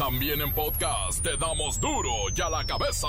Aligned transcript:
También 0.00 0.40
en 0.40 0.50
podcast 0.54 1.22
te 1.22 1.36
damos 1.36 1.78
duro 1.78 2.10
y 2.34 2.40
a 2.40 2.48
la 2.48 2.64
cabeza. 2.64 3.06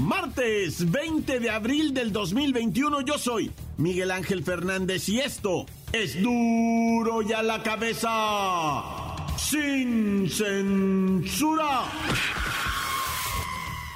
Martes 0.00 0.88
20 0.88 1.40
de 1.40 1.50
abril 1.50 1.92
del 1.92 2.12
2021 2.12 3.00
yo 3.00 3.18
soy 3.18 3.50
Miguel 3.76 4.12
Ángel 4.12 4.44
Fernández 4.44 5.08
y 5.08 5.18
esto 5.18 5.66
es 5.92 6.22
duro 6.22 7.22
y 7.22 7.32
a 7.32 7.42
la 7.42 7.60
cabeza 7.64 9.16
sin 9.36 10.30
censura. 10.30 11.82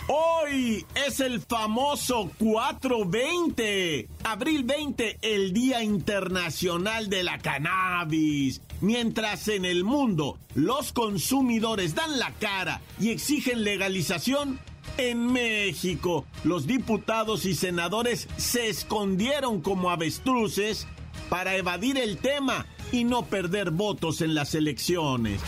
Hoy 0.09 0.87
es 0.95 1.19
el 1.19 1.41
famoso 1.41 2.31
420, 2.39 4.09
abril 4.23 4.63
20, 4.63 5.19
el 5.21 5.53
Día 5.53 5.83
Internacional 5.83 7.09
de 7.09 7.25
la 7.25 7.39
Cannabis. 7.39 8.63
Mientras 8.81 9.49
en 9.49 9.65
el 9.65 9.83
mundo 9.83 10.39
los 10.55 10.93
consumidores 10.93 11.97
dan 11.97 12.21
la 12.21 12.31
cara 12.33 12.83
y 13.01 13.11
exigen 13.11 13.65
legalización, 13.65 14.61
en 14.97 15.33
México 15.33 16.25
los 16.45 16.69
diputados 16.69 17.45
y 17.45 17.57
senadores 17.57 18.29
se 18.37 18.69
escondieron 18.69 19.61
como 19.61 19.91
avestruces 19.91 20.87
para 21.29 21.57
evadir 21.57 21.99
el 21.99 22.19
tema 22.19 22.67
y 22.93 23.03
no 23.03 23.27
perder 23.27 23.73
votos 23.73 24.21
en 24.21 24.37
las 24.37 24.55
elecciones. 24.55 25.41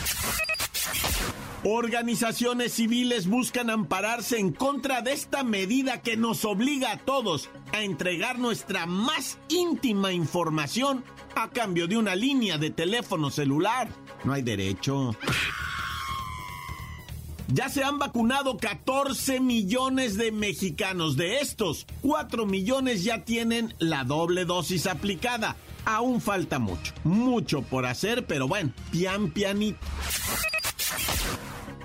Organizaciones 1.64 2.74
civiles 2.74 3.26
buscan 3.26 3.68
ampararse 3.68 4.38
en 4.38 4.52
contra 4.52 5.02
de 5.02 5.12
esta 5.12 5.42
medida 5.42 6.02
que 6.02 6.16
nos 6.16 6.44
obliga 6.44 6.92
a 6.92 6.98
todos 6.98 7.50
a 7.72 7.82
entregar 7.82 8.38
nuestra 8.38 8.86
más 8.86 9.38
íntima 9.48 10.12
información 10.12 11.04
a 11.34 11.50
cambio 11.50 11.88
de 11.88 11.96
una 11.96 12.14
línea 12.14 12.58
de 12.58 12.70
teléfono 12.70 13.30
celular. 13.30 13.88
No 14.22 14.34
hay 14.34 14.42
derecho. 14.42 15.16
Ya 17.48 17.68
se 17.68 17.82
han 17.82 17.98
vacunado 17.98 18.56
14 18.56 19.40
millones 19.40 20.16
de 20.16 20.30
mexicanos. 20.30 21.16
De 21.16 21.38
estos, 21.38 21.86
4 22.02 22.46
millones 22.46 23.02
ya 23.02 23.24
tienen 23.24 23.74
la 23.78 24.04
doble 24.04 24.44
dosis 24.44 24.86
aplicada. 24.86 25.56
Aún 25.84 26.20
falta 26.20 26.58
mucho, 26.58 26.92
mucho 27.02 27.62
por 27.62 27.86
hacer, 27.86 28.26
pero 28.26 28.46
bueno, 28.46 28.72
pian 28.92 29.30
pianito. 29.30 29.78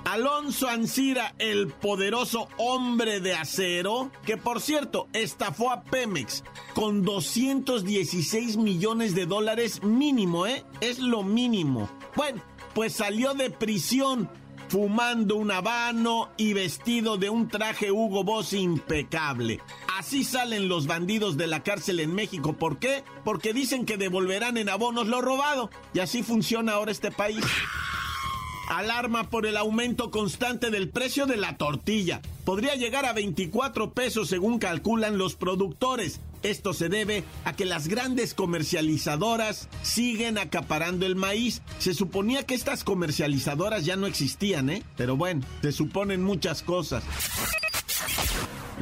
Alonso 0.06 0.68
Ancira, 0.68 1.34
el 1.40 1.68
poderoso 1.68 2.50
hombre 2.58 3.20
de 3.20 3.34
acero, 3.34 4.12
que 4.26 4.38
por 4.38 4.62
cierto 4.62 5.08
estafó 5.14 5.72
a 5.72 5.84
Pemex 5.84 6.44
con 6.74 7.04
216 7.04 8.58
millones 8.58 9.16
de 9.16 9.26
dólares 9.26 9.82
mínimo, 9.82 10.46
¿eh? 10.46 10.66
Es 10.82 11.00
lo 11.00 11.24
mínimo. 11.24 11.90
Bueno, 12.16 12.42
pues 12.74 12.94
salió 12.94 13.34
de 13.34 13.50
prisión 13.50 14.30
fumando 14.68 15.36
un 15.36 15.52
habano 15.52 16.30
y 16.36 16.54
vestido 16.54 17.18
de 17.18 17.30
un 17.30 17.48
traje 17.48 17.92
Hugo 17.92 18.24
Boss 18.24 18.54
impecable. 18.54 19.62
Así 19.98 20.24
salen 20.24 20.68
los 20.68 20.88
bandidos 20.88 21.38
de 21.38 21.48
la 21.48 21.64
cárcel 21.64 22.00
en 22.00 22.14
México. 22.14 22.54
¿Por 22.54 22.78
qué? 22.78 23.04
Porque 23.24 23.54
dicen 23.54 23.86
que 23.86 23.98
devolverán 23.98 24.58
en 24.58 24.70
abonos 24.70 25.08
lo 25.08 25.22
robado. 25.22 25.70
Y 25.94 26.00
así 26.00 26.24
funciona 26.24 26.74
ahora 26.74 26.92
este 26.92 27.12
país. 27.12 27.46
Alarma 28.78 29.30
por 29.30 29.46
el 29.46 29.56
aumento 29.56 30.10
constante 30.10 30.72
del 30.72 30.90
precio 30.90 31.28
de 31.28 31.38
la 31.38 31.58
tortilla. 31.58 32.22
Podría 32.44 32.74
llegar 32.76 33.06
a 33.06 33.14
24 33.14 33.92
pesos 33.92 34.30
según 34.30 34.58
calculan 34.58 35.20
los 35.20 35.36
productores. 35.36 36.20
Esto 36.42 36.74
se 36.74 36.90
debe 36.90 37.24
a 37.46 37.56
que 37.56 37.66
las 37.66 37.88
grandes 37.88 38.34
comercializadoras 38.34 39.70
siguen 39.84 40.40
acaparando 40.40 41.06
el 41.06 41.16
maíz. 41.16 41.62
Se 41.78 41.94
suponía 41.94 42.48
que 42.48 42.56
estas 42.56 42.84
comercializadoras 42.84 43.86
ya 43.86 43.96
no 43.96 44.08
existían, 44.08 44.72
¿eh? 44.72 44.82
Pero 44.98 45.16
bueno, 45.16 45.42
se 45.62 45.72
suponen 45.72 46.24
muchas 46.24 46.64
cosas. 46.64 47.04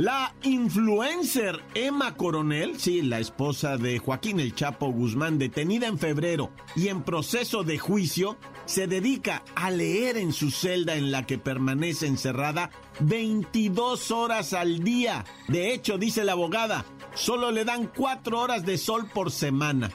La 0.01 0.33
influencer 0.41 1.61
Emma 1.75 2.15
Coronel, 2.15 2.79
sí, 2.79 3.03
la 3.03 3.19
esposa 3.19 3.77
de 3.77 3.99
Joaquín 3.99 4.39
El 4.39 4.55
Chapo 4.55 4.91
Guzmán, 4.91 5.37
detenida 5.37 5.85
en 5.85 5.99
febrero 5.99 6.49
y 6.75 6.87
en 6.87 7.03
proceso 7.03 7.61
de 7.61 7.77
juicio, 7.77 8.35
se 8.65 8.87
dedica 8.87 9.43
a 9.53 9.69
leer 9.69 10.17
en 10.17 10.33
su 10.33 10.49
celda 10.49 10.95
en 10.95 11.11
la 11.11 11.27
que 11.27 11.37
permanece 11.37 12.07
encerrada 12.07 12.71
22 13.01 14.09
horas 14.09 14.53
al 14.53 14.79
día. 14.79 15.23
De 15.47 15.71
hecho, 15.71 15.99
dice 15.99 16.23
la 16.23 16.31
abogada, 16.31 16.83
solo 17.13 17.51
le 17.51 17.63
dan 17.63 17.85
4 17.95 18.39
horas 18.39 18.65
de 18.65 18.79
sol 18.79 19.07
por 19.13 19.29
semana. 19.29 19.91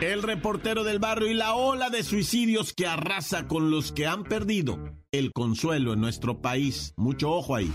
El 0.00 0.24
reportero 0.24 0.82
del 0.82 0.98
barrio 0.98 1.30
y 1.30 1.34
la 1.34 1.54
ola 1.54 1.90
de 1.90 2.02
suicidios 2.02 2.72
que 2.72 2.88
arrasa 2.88 3.46
con 3.46 3.70
los 3.70 3.92
que 3.92 4.08
han 4.08 4.24
perdido 4.24 4.97
el 5.10 5.32
consuelo 5.32 5.94
en 5.94 6.02
nuestro 6.02 6.42
país. 6.42 6.92
Mucho 6.96 7.30
ojo 7.30 7.56
ahí. 7.56 7.72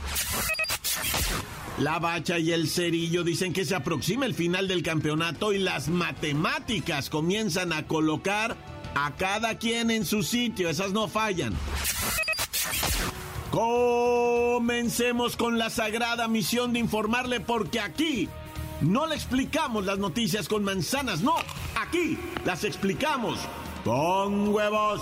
La 1.79 1.97
bacha 1.97 2.37
y 2.37 2.51
el 2.51 2.69
cerillo 2.69 3.23
dicen 3.23 3.53
que 3.53 3.65
se 3.65 3.73
aproxima 3.73 4.27
el 4.27 4.35
final 4.35 4.67
del 4.67 4.83
campeonato 4.83 5.51
y 5.51 5.57
las 5.57 5.89
matemáticas 5.89 7.09
comienzan 7.09 7.73
a 7.73 7.87
colocar 7.87 8.55
a 8.93 9.15
cada 9.15 9.57
quien 9.57 9.89
en 9.89 10.05
su 10.05 10.21
sitio. 10.21 10.69
Esas 10.69 10.91
no 10.91 11.07
fallan. 11.07 11.55
Comencemos 13.49 15.35
con 15.35 15.57
la 15.57 15.71
sagrada 15.71 16.27
misión 16.27 16.71
de 16.73 16.79
informarle 16.79 17.39
porque 17.39 17.79
aquí 17.79 18.29
no 18.81 19.07
le 19.07 19.15
explicamos 19.15 19.85
las 19.85 19.97
noticias 19.97 20.47
con 20.47 20.63
manzanas, 20.63 21.21
no. 21.21 21.33
Aquí 21.75 22.19
las 22.45 22.63
explicamos 22.63 23.39
con 23.83 24.49
huevos. 24.49 25.01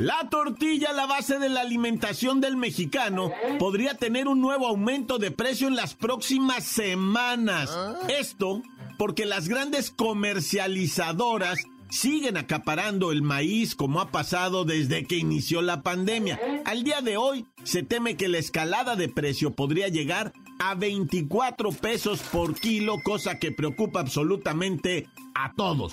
La 0.00 0.30
tortilla, 0.30 0.94
la 0.94 1.04
base 1.04 1.38
de 1.38 1.50
la 1.50 1.60
alimentación 1.60 2.40
del 2.40 2.56
mexicano, 2.56 3.32
podría 3.58 3.92
tener 3.92 4.28
un 4.28 4.40
nuevo 4.40 4.66
aumento 4.66 5.18
de 5.18 5.30
precio 5.30 5.68
en 5.68 5.76
las 5.76 5.94
próximas 5.94 6.64
semanas. 6.64 7.70
Esto 8.08 8.62
porque 8.96 9.26
las 9.26 9.46
grandes 9.46 9.90
comercializadoras 9.90 11.58
siguen 11.90 12.38
acaparando 12.38 13.12
el 13.12 13.20
maíz 13.20 13.74
como 13.74 14.00
ha 14.00 14.10
pasado 14.10 14.64
desde 14.64 15.04
que 15.04 15.16
inició 15.16 15.60
la 15.60 15.82
pandemia. 15.82 16.40
Al 16.64 16.82
día 16.82 17.02
de 17.02 17.18
hoy 17.18 17.44
se 17.62 17.82
teme 17.82 18.16
que 18.16 18.28
la 18.28 18.38
escalada 18.38 18.96
de 18.96 19.10
precio 19.10 19.50
podría 19.50 19.88
llegar 19.88 20.32
a 20.60 20.74
24 20.74 21.72
pesos 21.72 22.20
por 22.20 22.54
kilo, 22.54 22.96
cosa 23.02 23.38
que 23.38 23.50
preocupa 23.50 24.00
absolutamente 24.00 25.08
a 25.34 25.54
todos. 25.54 25.92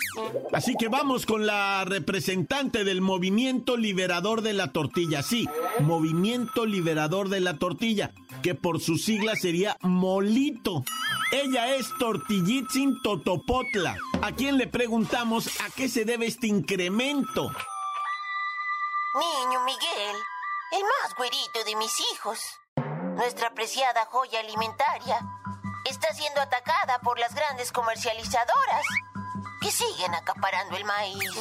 Así 0.52 0.76
que 0.78 0.90
vamos 0.90 1.26
con 1.26 1.46
la 1.48 1.86
representante 1.86 2.84
del 2.84 3.02
Movimiento 3.02 3.78
Liberador 3.78 4.42
de 4.42 4.52
la 4.52 4.74
Tortilla. 4.74 5.24
Sí, 5.24 5.48
Movimiento 5.80 6.66
Liberador 6.66 7.30
de 7.30 7.40
la 7.40 7.58
Tortilla, 7.58 8.14
que 8.44 8.56
por 8.56 8.82
su 8.82 8.98
sigla 8.98 9.38
sería 9.38 9.78
Molito. 9.82 10.84
Ella 11.32 11.76
es 11.76 11.88
Tortillitzin 11.98 13.02
Totopotla, 13.02 13.98
a 14.22 14.32
quien 14.34 14.58
le 14.58 14.68
preguntamos 14.68 15.48
a 15.62 15.70
qué 15.70 15.88
se 15.88 16.04
debe 16.04 16.26
este 16.26 16.48
incremento. 16.48 17.52
Niño 19.16 19.64
Miguel, 19.66 20.16
el 20.74 20.84
más 20.84 21.16
güerito 21.16 21.64
de 21.66 21.76
mis 21.78 21.94
hijos. 22.12 22.60
Nuestra 23.18 23.48
apreciada 23.48 24.06
joya 24.06 24.40
alimentaria 24.42 25.20
está 25.86 26.14
siendo 26.14 26.40
atacada 26.40 27.00
por 27.00 27.18
las 27.18 27.34
grandes 27.34 27.72
comercializadoras 27.72 28.86
que 29.60 29.72
siguen 29.72 30.14
acaparando 30.14 30.78
el 30.78 30.86
maíz. 30.86 31.34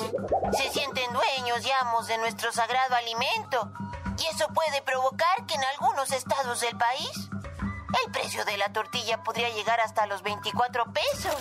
Se 0.56 0.70
sienten 0.70 1.12
dueños 1.12 1.67
y 1.67 1.70
amos 1.73 2.06
de 2.06 2.17
nuestro 2.17 2.50
sagrado 2.50 2.94
alimento 2.96 3.70
y 4.17 4.26
eso 4.34 4.49
puede 4.55 4.81
provocar 4.81 5.44
que 5.44 5.55
en 5.55 5.64
algunos 5.64 6.11
estados 6.12 6.62
del 6.62 6.78
país 6.78 7.11
el 8.05 8.11
precio 8.11 8.25
de 8.26 8.58
la 8.58 8.73
tortilla 8.73 9.23
podría 9.23 9.49
llegar 9.55 9.78
hasta 9.78 10.06
los 10.08 10.23
24 10.25 10.84
pesos. 10.93 11.37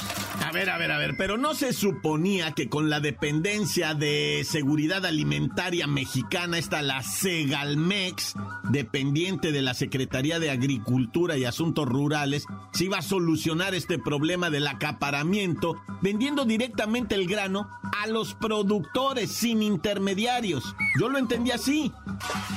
A 0.46 0.52
ver, 0.52 0.70
a 0.70 0.78
ver, 0.78 0.92
a 0.92 1.00
ver, 1.00 1.16
pero 1.18 1.36
no 1.36 1.56
se 1.56 1.74
suponía 1.74 2.52
que 2.52 2.70
con 2.70 2.92
la 2.92 3.00
dependencia 3.00 3.96
de 3.96 4.46
seguridad 4.48 5.04
alimentaria 5.04 5.88
mexicana, 5.88 6.60
está 6.60 6.84
la 6.84 7.02
Segalmex, 7.02 8.36
dependiente 8.70 9.52
de 9.52 9.64
la 9.64 9.74
Secretaría 9.74 10.40
de 10.40 10.52
Agricultura 10.52 11.38
y 11.38 11.46
Asuntos 11.46 11.88
Rurales, 11.88 12.46
se 12.72 12.86
iba 12.86 13.00
a 13.00 13.02
solucionar 13.02 13.74
este 13.74 13.98
problema 13.98 14.52
del 14.52 14.68
acaparamiento 14.68 15.82
vendiendo 16.02 16.46
directamente 16.46 17.16
el 17.16 17.28
grano 17.28 17.68
a 18.00 18.06
los 18.06 18.36
productores 18.36 19.32
sin 19.32 19.64
intermediarios. 19.64 20.76
Yo 21.00 21.10
lo 21.10 21.18
entendí 21.18 21.50
así. 21.50 21.92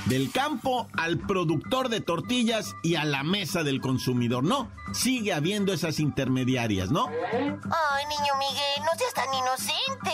Del 0.07 0.31
campo 0.31 0.87
al 0.93 1.19
productor 1.19 1.89
de 1.89 2.01
tortillas 2.01 2.75
y 2.83 2.97
a 2.97 3.05
la 3.05 3.23
mesa 3.23 3.65
del 3.65 3.81
consumidor. 3.81 4.18
No, 4.19 4.69
sigue 4.93 5.33
habiendo 5.33 5.73
esas 5.73 6.01
intermediarias, 6.01 6.91
¿no? 6.91 7.07
Ay, 7.07 8.05
niño 8.07 8.35
Miguel, 8.39 8.85
no 8.85 8.99
seas 8.99 9.15
tan 9.15 9.33
inocente. 9.33 10.13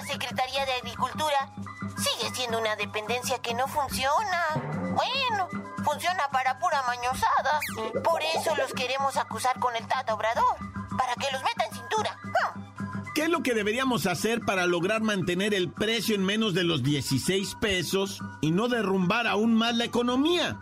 La 0.00 0.06
Secretaría 0.06 0.66
de 0.66 0.72
Agricultura 0.72 1.54
sigue 1.96 2.34
siendo 2.34 2.58
una 2.58 2.74
dependencia 2.74 3.38
que 3.40 3.54
no 3.54 3.68
funciona. 3.68 4.46
Bueno, 4.94 5.48
funciona 5.84 6.28
para 6.32 6.58
pura 6.58 6.82
mañosada. 6.86 7.60
Por 8.02 8.20
eso 8.22 8.56
los 8.56 8.72
queremos 8.72 9.16
acusar 9.16 9.60
con 9.60 9.76
el 9.76 9.86
Tata 9.86 10.14
Obrador, 10.14 10.56
para 10.98 11.14
que 11.14 11.30
los 11.32 11.42
meta 11.44 11.64
en 11.66 11.72
cintura. 11.72 12.18
¿Qué 13.14 13.22
es 13.22 13.28
lo 13.30 13.42
que 13.42 13.54
deberíamos 13.54 14.06
hacer 14.06 14.40
para 14.40 14.66
lograr 14.66 15.00
mantener 15.00 15.54
el 15.54 15.72
precio 15.72 16.14
en 16.14 16.24
menos 16.24 16.52
de 16.52 16.64
los 16.64 16.82
16 16.82 17.54
pesos 17.60 18.20
y 18.42 18.50
no 18.50 18.68
derrumbar 18.68 19.26
aún 19.26 19.54
más 19.54 19.74
la 19.74 19.86
economía? 19.86 20.58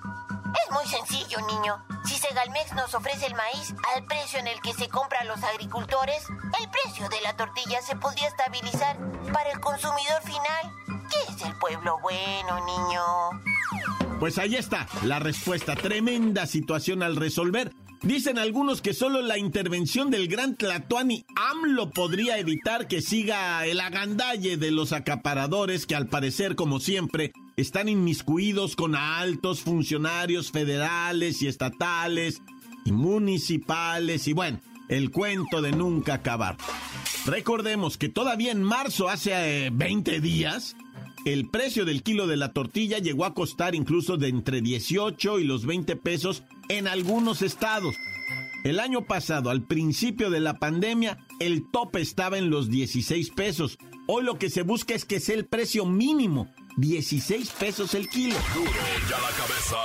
Muy 0.74 0.86
sencillo, 0.86 1.38
niño. 1.46 1.76
Si 2.04 2.16
Segalmex 2.16 2.72
nos 2.74 2.92
ofrece 2.94 3.26
el 3.26 3.34
maíz 3.36 3.72
al 3.94 4.04
precio 4.06 4.40
en 4.40 4.48
el 4.48 4.60
que 4.60 4.72
se 4.72 4.88
compra 4.88 5.20
a 5.20 5.24
los 5.24 5.40
agricultores, 5.44 6.26
el 6.60 6.68
precio 6.68 7.08
de 7.08 7.20
la 7.22 7.36
tortilla 7.36 7.80
se 7.80 7.94
podría 7.94 8.26
estabilizar 8.26 8.98
para 9.32 9.52
el 9.52 9.60
consumidor 9.60 10.20
final, 10.24 10.72
que 11.08 11.32
es 11.32 11.42
el 11.42 11.56
pueblo 11.58 11.98
bueno, 12.02 12.58
niño. 12.66 14.18
Pues 14.18 14.36
ahí 14.38 14.56
está 14.56 14.88
la 15.04 15.20
respuesta. 15.20 15.76
Tremenda 15.76 16.44
situación 16.46 17.04
al 17.04 17.14
resolver. 17.14 17.72
Dicen 18.02 18.38
algunos 18.38 18.82
que 18.82 18.94
solo 18.94 19.22
la 19.22 19.38
intervención 19.38 20.10
del 20.10 20.26
gran 20.26 20.56
Tlatuani 20.56 21.24
AMLO 21.36 21.90
podría 21.90 22.36
evitar 22.38 22.88
que 22.88 23.00
siga 23.00 23.64
el 23.64 23.80
agandalle 23.80 24.56
de 24.56 24.72
los 24.72 24.92
acaparadores 24.92 25.86
que 25.86 25.94
al 25.94 26.08
parecer, 26.08 26.56
como 26.56 26.80
siempre, 26.80 27.32
están 27.56 27.88
inmiscuidos 27.88 28.76
con 28.76 28.94
altos 28.96 29.60
funcionarios 29.60 30.50
federales 30.50 31.42
y 31.42 31.46
estatales 31.46 32.42
y 32.84 32.92
municipales 32.92 34.26
y 34.28 34.32
bueno, 34.32 34.60
el 34.88 35.10
cuento 35.10 35.62
de 35.62 35.72
nunca 35.72 36.14
acabar. 36.14 36.56
Recordemos 37.26 37.96
que 37.96 38.08
todavía 38.08 38.52
en 38.52 38.62
marzo, 38.62 39.08
hace 39.08 39.70
20 39.72 40.16
eh, 40.16 40.20
días, 40.20 40.76
el 41.24 41.48
precio 41.48 41.86
del 41.86 42.02
kilo 42.02 42.26
de 42.26 42.36
la 42.36 42.52
tortilla 42.52 42.98
llegó 42.98 43.24
a 43.24 43.32
costar 43.32 43.74
incluso 43.74 44.18
de 44.18 44.28
entre 44.28 44.60
18 44.60 45.38
y 45.38 45.44
los 45.44 45.64
20 45.64 45.96
pesos 45.96 46.42
en 46.68 46.86
algunos 46.86 47.40
estados. 47.40 47.96
El 48.62 48.78
año 48.80 49.06
pasado, 49.06 49.50
al 49.50 49.62
principio 49.62 50.30
de 50.30 50.40
la 50.40 50.58
pandemia, 50.58 51.18
el 51.40 51.70
tope 51.70 52.00
estaba 52.00 52.36
en 52.38 52.50
los 52.50 52.68
16 52.68 53.30
pesos. 53.30 53.78
Hoy 54.06 54.24
lo 54.24 54.38
que 54.38 54.50
se 54.50 54.62
busca 54.62 54.94
es 54.94 55.04
que 55.06 55.20
sea 55.20 55.36
el 55.36 55.46
precio 55.46 55.86
mínimo, 55.86 56.48
16 56.76 57.50
pesos 57.50 57.94
el 57.94 58.08
kilo. 58.08 58.36
ya 59.08 59.18
la 59.20 59.30
cabeza. 59.30 59.76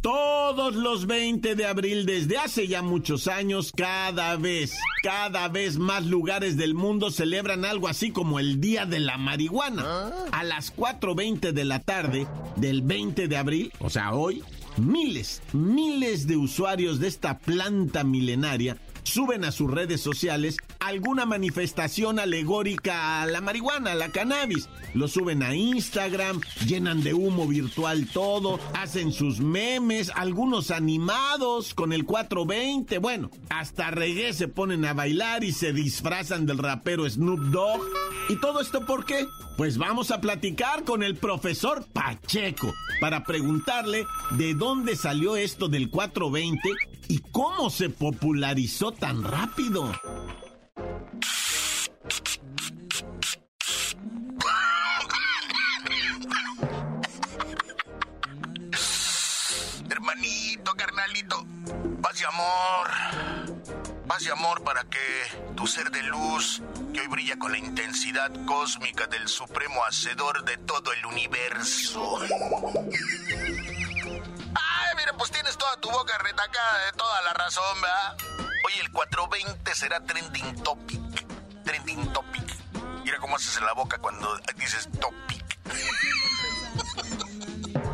Todos 0.00 0.76
los 0.76 1.06
20 1.06 1.56
de 1.56 1.66
abril 1.66 2.06
desde 2.06 2.38
hace 2.38 2.68
ya 2.68 2.80
muchos 2.80 3.26
años, 3.26 3.72
cada 3.76 4.36
vez, 4.36 4.72
cada 5.02 5.48
vez 5.48 5.78
más 5.78 6.06
lugares 6.06 6.56
del 6.56 6.74
mundo 6.74 7.10
celebran 7.10 7.64
algo 7.64 7.88
así 7.88 8.12
como 8.12 8.38
el 8.38 8.60
Día 8.60 8.86
de 8.86 9.00
la 9.00 9.18
Marihuana. 9.18 10.12
A 10.30 10.44
las 10.44 10.74
4.20 10.76 11.50
de 11.50 11.64
la 11.64 11.80
tarde 11.80 12.28
del 12.54 12.82
20 12.82 13.26
de 13.26 13.36
abril, 13.36 13.72
o 13.80 13.90
sea, 13.90 14.14
hoy, 14.14 14.44
miles, 14.76 15.42
miles 15.52 16.28
de 16.28 16.36
usuarios 16.36 17.00
de 17.00 17.08
esta 17.08 17.38
planta 17.38 18.04
milenaria 18.04 18.78
suben 19.06 19.44
a 19.44 19.52
sus 19.52 19.70
redes 19.70 20.00
sociales 20.00 20.56
alguna 20.80 21.26
manifestación 21.26 22.18
alegórica 22.18 23.22
a 23.22 23.26
la 23.26 23.40
marihuana, 23.40 23.92
a 23.92 23.94
la 23.94 24.10
cannabis. 24.10 24.68
Lo 24.94 25.08
suben 25.08 25.42
a 25.42 25.54
Instagram, 25.54 26.40
llenan 26.66 27.02
de 27.02 27.14
humo 27.14 27.46
virtual 27.46 28.06
todo, 28.12 28.58
hacen 28.74 29.12
sus 29.12 29.40
memes, 29.40 30.10
algunos 30.14 30.70
animados 30.70 31.74
con 31.74 31.92
el 31.92 32.04
420, 32.04 32.98
bueno, 32.98 33.30
hasta 33.48 33.90
reggae 33.90 34.32
se 34.32 34.48
ponen 34.48 34.84
a 34.84 34.94
bailar 34.94 35.44
y 35.44 35.52
se 35.52 35.72
disfrazan 35.72 36.46
del 36.46 36.58
rapero 36.58 37.08
Snoop 37.08 37.40
Dogg. 37.50 37.82
¿Y 38.28 38.36
todo 38.36 38.60
esto 38.60 38.84
por 38.84 39.04
qué? 39.04 39.26
Pues 39.56 39.78
vamos 39.78 40.10
a 40.10 40.20
platicar 40.20 40.84
con 40.84 41.02
el 41.02 41.16
profesor 41.16 41.86
Pacheco 41.92 42.72
para 43.00 43.24
preguntarle 43.24 44.04
de 44.32 44.54
dónde 44.54 44.96
salió 44.96 45.36
esto 45.36 45.68
del 45.68 45.90
420 45.90 46.60
y 47.08 47.18
cómo 47.30 47.70
se 47.70 47.88
popularizó 47.88 48.92
tan 48.98 49.22
rápido. 49.22 49.92
Hermanito, 59.90 60.72
carnalito, 60.76 61.46
paz 62.02 62.20
y 62.20 62.24
amor. 62.24 62.90
Paz 64.06 64.22
y 64.24 64.30
amor 64.30 64.62
para 64.62 64.84
que 64.84 64.98
tu 65.56 65.66
ser 65.66 65.90
de 65.90 66.02
luz, 66.04 66.62
que 66.94 67.00
hoy 67.00 67.08
brilla 67.08 67.38
con 67.38 67.52
la 67.52 67.58
intensidad 67.58 68.30
cósmica 68.46 69.06
del 69.06 69.28
supremo 69.28 69.84
hacedor 69.84 70.44
de 70.44 70.56
todo 70.58 70.92
el 70.92 71.04
universo. 71.06 72.18
Ay, 74.54 74.94
mira, 74.96 75.12
pues 75.18 75.30
tienes 75.30 75.56
toda 75.58 75.76
tu 75.80 75.90
boca 75.90 76.16
retacada 76.18 76.86
de 76.86 76.92
toda 76.92 77.22
la 77.22 77.32
razón, 77.32 77.80
¿verdad? 77.82 78.35
Hoy 78.66 78.72
el 78.80 78.90
420 78.90 79.74
será 79.76 80.00
trending 80.00 80.60
topic. 80.64 81.00
Trending 81.64 82.12
topic. 82.12 82.42
Mira 83.04 83.20
cómo 83.20 83.36
haces 83.36 83.56
en 83.58 83.64
la 83.64 83.74
boca 83.74 83.96
cuando 83.98 84.36
dices 84.56 84.88
topic. 85.00 85.44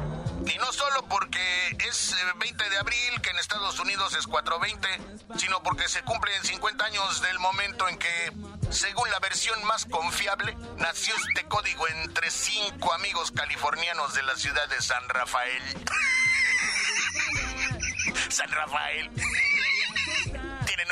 Y 0.44 0.58
no 0.58 0.72
solo 0.72 1.06
porque 1.08 1.76
es 1.88 2.16
20 2.38 2.64
eh, 2.64 2.70
de 2.70 2.78
abril, 2.78 3.20
que 3.22 3.30
en 3.30 3.38
Estados 3.38 3.78
Unidos 3.80 4.14
es 4.14 4.26
420, 4.26 5.38
sino 5.38 5.62
porque 5.62 5.88
se 5.88 6.02
cumplen 6.02 6.42
50 6.42 6.84
años 6.84 7.20
del 7.20 7.38
momento 7.38 7.88
en 7.88 7.98
que, 7.98 8.32
según 8.70 9.10
la 9.10 9.18
versión 9.20 9.62
más 9.64 9.84
confiable, 9.84 10.56
nació 10.78 11.14
este 11.28 11.46
código 11.48 11.86
entre 11.88 12.30
cinco 12.30 12.94
amigos 12.94 13.30
californianos 13.30 14.14
de 14.14 14.22
la 14.22 14.36
ciudad 14.36 14.66
de 14.68 14.80
San 14.80 15.06
Rafael. 15.10 15.62
San 18.30 18.50
Rafael. 18.50 19.10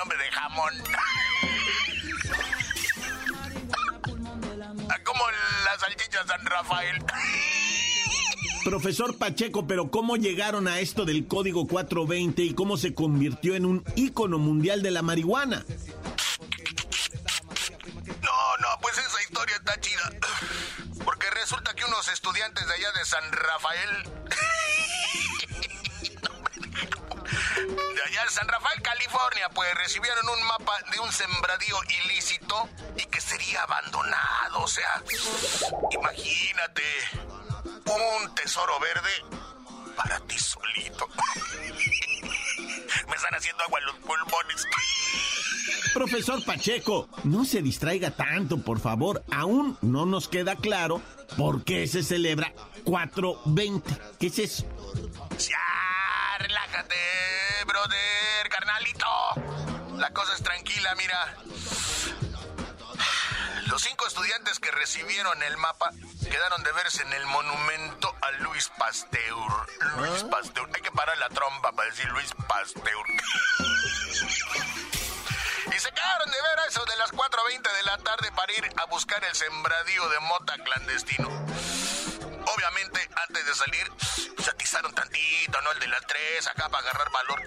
Nombre 0.01 0.19
de 0.19 0.31
jamón. 0.31 0.75
Como 5.05 5.25
la 5.65 5.79
salchicha 5.79 6.27
San 6.27 6.45
Rafael. 6.47 7.05
Profesor 8.65 9.17
Pacheco, 9.19 9.67
pero 9.67 9.91
¿cómo 9.91 10.17
llegaron 10.17 10.67
a 10.69 10.79
esto 10.81 11.05
del 11.05 11.27
código 11.27 11.67
420 11.67 12.43
y 12.43 12.55
cómo 12.55 12.79
se 12.79 12.95
convirtió 12.95 13.55
en 13.55 13.67
un 13.67 13.85
ícono 13.97 14.39
mundial 14.39 14.83
de 14.83 14.91
la 14.91 15.03
marihuana? 15.03 15.65
No, 18.23 18.57
no, 18.59 18.69
pues 18.81 18.97
esa 18.99 19.23
historia 19.23 19.57
está 19.57 19.79
chida. 19.81 20.11
Porque 21.05 21.29
resulta 21.31 21.75
que 21.75 21.85
unos 21.85 22.09
estudiantes 22.09 22.67
de 22.67 22.75
allá 22.75 22.91
de 22.93 23.05
San 23.05 23.31
Rafael 23.33 24.09
de 27.67 28.03
allá 28.07 28.25
de 28.25 28.31
San 28.31 28.49
Rafael, 28.49 28.83
California, 28.83 29.49
pues 29.55 29.75
recibieron 29.75 30.29
un 30.29 30.47
mapa 30.47 30.79
de 30.93 31.01
un 31.01 31.13
sembradío 31.13 31.77
ilícito 32.05 32.69
y 32.97 33.05
que 33.07 33.21
sería 33.21 33.63
abandonado. 33.63 34.61
O 34.63 34.69
sea, 34.69 35.03
imagínate, 35.91 36.83
un 37.65 38.35
tesoro 38.35 38.79
verde 38.81 39.11
para 39.97 40.21
ti 40.21 40.39
solito. 40.39 41.09
Me 43.09 43.17
están 43.17 43.35
haciendo 43.35 43.63
agua 43.65 43.81
en 43.81 43.87
los 43.87 43.97
pulmones. 43.97 44.67
Profesor 45.93 46.45
Pacheco, 46.45 47.09
no 47.25 47.45
se 47.45 47.63
distraiga 47.63 48.11
tanto, 48.13 48.59
por 48.63 48.81
favor. 48.81 49.25
Aún 49.31 49.77
no 49.83 50.07
nos 50.07 50.29
queda 50.29 50.57
claro 50.57 51.03
por 51.37 51.65
qué 51.65 51.87
se 51.87 52.03
celebra 52.03 52.53
420. 52.85 53.97
¿Qué 54.19 54.27
es 54.29 54.39
eso? 54.39 54.65
Ya, 55.39 56.39
relájate, 56.39 56.95
brother, 57.65 58.49
carnalito. 58.49 59.07
La 59.97 60.11
cosa 60.11 60.35
es 60.35 60.43
tranquila, 60.43 60.95
mira. 60.97 61.37
Los 63.67 63.83
cinco 63.83 64.07
estudiantes 64.07 64.59
que 64.59 64.71
recibieron 64.71 65.43
el 65.43 65.57
mapa 65.57 65.93
quedaron 66.29 66.63
de 66.63 66.73
verse 66.73 67.03
en 67.03 67.13
el 67.13 67.25
monumento 67.27 68.15
a 68.21 68.31
Luis 68.43 68.71
Pasteur. 68.79 69.69
Luis 69.97 70.25
¿Ah? 70.25 70.31
Pasteur. 70.31 70.69
Hay 70.75 70.83
que 70.83 70.91
parar 70.91 71.17
la 71.19 71.29
trompa 71.29 71.73
para 71.73 71.89
decir 71.89 72.09
Luis 72.11 72.33
Pasteur. 72.49 73.05
y 75.67 75.79
se 75.79 75.93
quedaron 75.93 76.31
de 76.31 76.43
ver 76.43 76.59
a 76.59 76.67
eso 76.67 76.85
de 76.85 76.97
las 76.97 77.13
4.20 77.13 77.77
de 77.77 77.83
la 77.85 77.99
tarde 77.99 78.33
para 78.33 78.53
ir 78.53 78.69
a 78.77 78.87
buscar 78.87 79.23
el 79.25 79.35
sembradío 79.35 80.09
de 80.09 80.21
mota 80.21 80.55
clandestino. 80.65 81.29
Obviamente, 81.29 83.09
antes 83.29 83.47
de 83.47 83.55
salir, 83.55 83.93
se 84.71 84.77
atizaron 84.77 84.95
tantito, 84.95 85.61
¿no? 85.63 85.73
El 85.73 85.81
de 85.81 85.89
las 85.89 86.07
3 86.07 86.47
acá 86.47 86.69
para 86.69 86.89
agarrar 86.89 87.11
valor. 87.11 87.43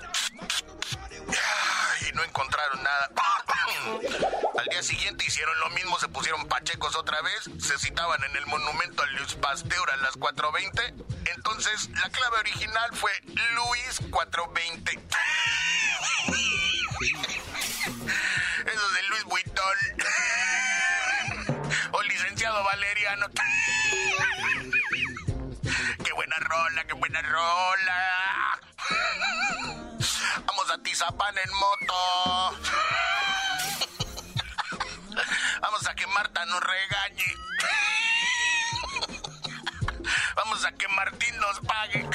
Y 2.01 2.11
no 2.11 2.23
encontraron 2.23 2.83
nada. 2.83 3.09
Al 4.59 4.65
día 4.65 4.83
siguiente 4.83 5.23
hicieron 5.25 5.57
lo 5.61 5.69
mismo, 5.69 5.97
se 5.99 6.09
pusieron 6.09 6.45
pachecos 6.49 6.97
otra 6.97 7.21
vez, 7.21 7.49
se 7.59 7.79
citaban 7.79 8.21
en 8.25 8.35
el 8.35 8.45
monumento 8.47 9.03
a 9.03 9.05
Luis 9.07 9.35
Pasteur 9.35 9.89
a 9.91 9.97
las 9.97 10.15
4.20. 10.15 11.31
Entonces, 11.33 11.89
la 11.91 12.09
clave 12.09 12.39
original 12.39 12.89
fue 12.93 13.11
Luis 13.25 14.01
420. 14.11 14.91
Eso 18.65 18.89
de 18.89 19.03
Luis 19.03 19.23
Buitón. 19.23 19.77
O 21.95 22.01
licenciado 22.01 22.63
Valeriano. 22.63 23.27
Rola, 26.53 26.83
qué 26.85 26.93
buena 26.93 27.19
rola. 27.23 28.59
Vamos 30.45 30.71
a 30.71 30.77
Tizapán 30.83 31.33
en 31.35 31.49
moto. 31.51 31.95
Vamos 35.61 35.87
a 35.87 35.95
que 35.95 36.05
Marta 36.07 36.45
nos 36.45 36.59
regañe. 36.59 37.25
Vamos 40.35 40.63
a 40.65 40.71
que 40.73 40.87
Martín 40.89 41.35
nos 41.37 41.59
pague. 41.61 42.07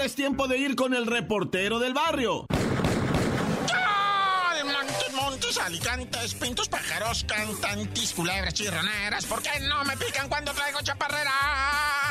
Es 0.06 0.14
tiempo 0.14 0.46
de 0.46 0.56
ir 0.56 0.76
con 0.76 0.94
el 0.94 1.04
reportero 1.04 1.80
del 1.80 1.92
barrio. 1.92 2.46
Montes, 4.64 5.12
montes, 5.12 5.58
alicantes, 5.58 6.34
pintos, 6.34 6.68
pájaros, 6.68 7.25
cantantes, 7.25 8.12
culebras, 8.12 8.54
chirroneras. 8.54 9.26
¿Por 9.26 9.42
qué 9.42 9.58
no 9.62 9.82
me 9.84 9.96
pican 9.96 10.28
cuando 10.28 10.52
traigo 10.52 10.80
chaparreras? 10.80 12.05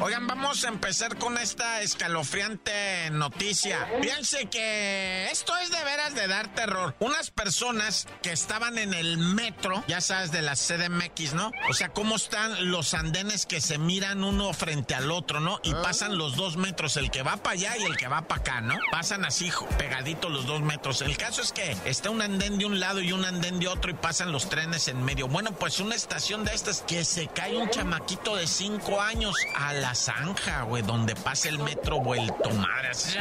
Oigan, 0.00 0.26
vamos 0.26 0.64
a 0.64 0.68
empezar 0.68 1.16
con 1.18 1.38
esta 1.38 1.80
escalofriante 1.80 3.10
noticia. 3.12 3.88
Piense 4.02 4.46
que 4.46 5.28
esto 5.30 5.56
es 5.58 5.70
de 5.70 5.82
veras 5.84 6.14
de 6.14 6.26
dar 6.26 6.52
terror. 6.54 6.94
Unas 6.98 7.30
personas 7.30 8.06
que 8.22 8.32
estaban 8.32 8.76
en 8.78 8.92
el 8.92 9.18
metro, 9.18 9.84
ya 9.86 10.00
sabes, 10.00 10.32
de 10.32 10.42
la 10.42 10.56
CDMX, 10.56 11.34
¿no? 11.34 11.52
O 11.70 11.74
sea, 11.74 11.90
cómo 11.90 12.16
están 12.16 12.70
los 12.70 12.92
andenes 12.92 13.46
que 13.46 13.60
se 13.60 13.78
miran 13.78 14.24
uno 14.24 14.52
frente 14.52 14.94
al 14.94 15.10
otro, 15.10 15.40
¿no? 15.40 15.60
Y 15.62 15.72
pasan 15.72 16.18
los 16.18 16.36
dos 16.36 16.56
metros, 16.56 16.96
el 16.96 17.10
que 17.10 17.22
va 17.22 17.36
para 17.36 17.54
allá 17.54 17.76
y 17.78 17.84
el 17.84 17.96
que 17.96 18.08
va 18.08 18.26
para 18.26 18.40
acá, 18.40 18.60
¿no? 18.60 18.74
Pasan 18.90 19.24
así, 19.24 19.50
pegaditos 19.78 20.30
los 20.30 20.46
dos 20.46 20.60
metros. 20.60 21.02
El 21.02 21.16
caso 21.16 21.40
es 21.40 21.52
que 21.52 21.76
está 21.84 22.10
un 22.10 22.20
andén 22.20 22.58
de 22.58 22.66
un 22.66 22.80
lado 22.80 23.00
y 23.00 23.12
un 23.12 23.24
andén 23.24 23.60
de 23.60 23.68
otro 23.68 23.90
y 23.90 23.94
pasan 23.94 24.32
los 24.32 24.48
trenes 24.48 24.88
en 24.88 25.02
medio. 25.04 25.28
Bueno, 25.28 25.52
pues 25.52 25.78
una 25.78 25.94
estación 25.94 26.44
de 26.44 26.52
estas 26.52 26.82
que 26.82 27.04
se 27.04 27.28
cae 27.28 27.56
un 27.56 27.70
chamaquito 27.70 28.36
de 28.36 28.46
cinco 28.46 29.00
años 29.00 29.36
a 29.54 29.72
la 29.84 29.94
zanja, 29.94 30.62
güey, 30.62 30.82
donde 30.82 31.14
pasa 31.14 31.50
el 31.50 31.58
metro 31.58 32.00
vuelto 32.00 32.48
maras. 32.52 33.14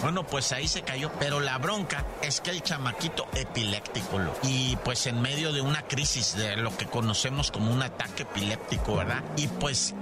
Bueno, 0.00 0.26
pues 0.26 0.50
ahí 0.50 0.66
se 0.66 0.82
cayó. 0.82 1.12
Pero 1.20 1.38
la 1.38 1.56
bronca 1.58 2.04
es 2.20 2.40
que 2.40 2.50
el 2.50 2.62
chamaquito 2.62 3.28
epiléptico, 3.32 4.18
lo, 4.18 4.34
y 4.42 4.74
pues 4.84 5.06
en 5.06 5.22
medio 5.22 5.52
de 5.52 5.60
una 5.60 5.82
crisis 5.82 6.34
de 6.34 6.56
lo 6.56 6.76
que 6.76 6.86
conocemos 6.86 7.52
como 7.52 7.72
un 7.72 7.80
ataque 7.80 8.24
epiléptico, 8.24 8.96
¿verdad? 8.96 9.22
Y 9.36 9.46
pues, 9.46 9.94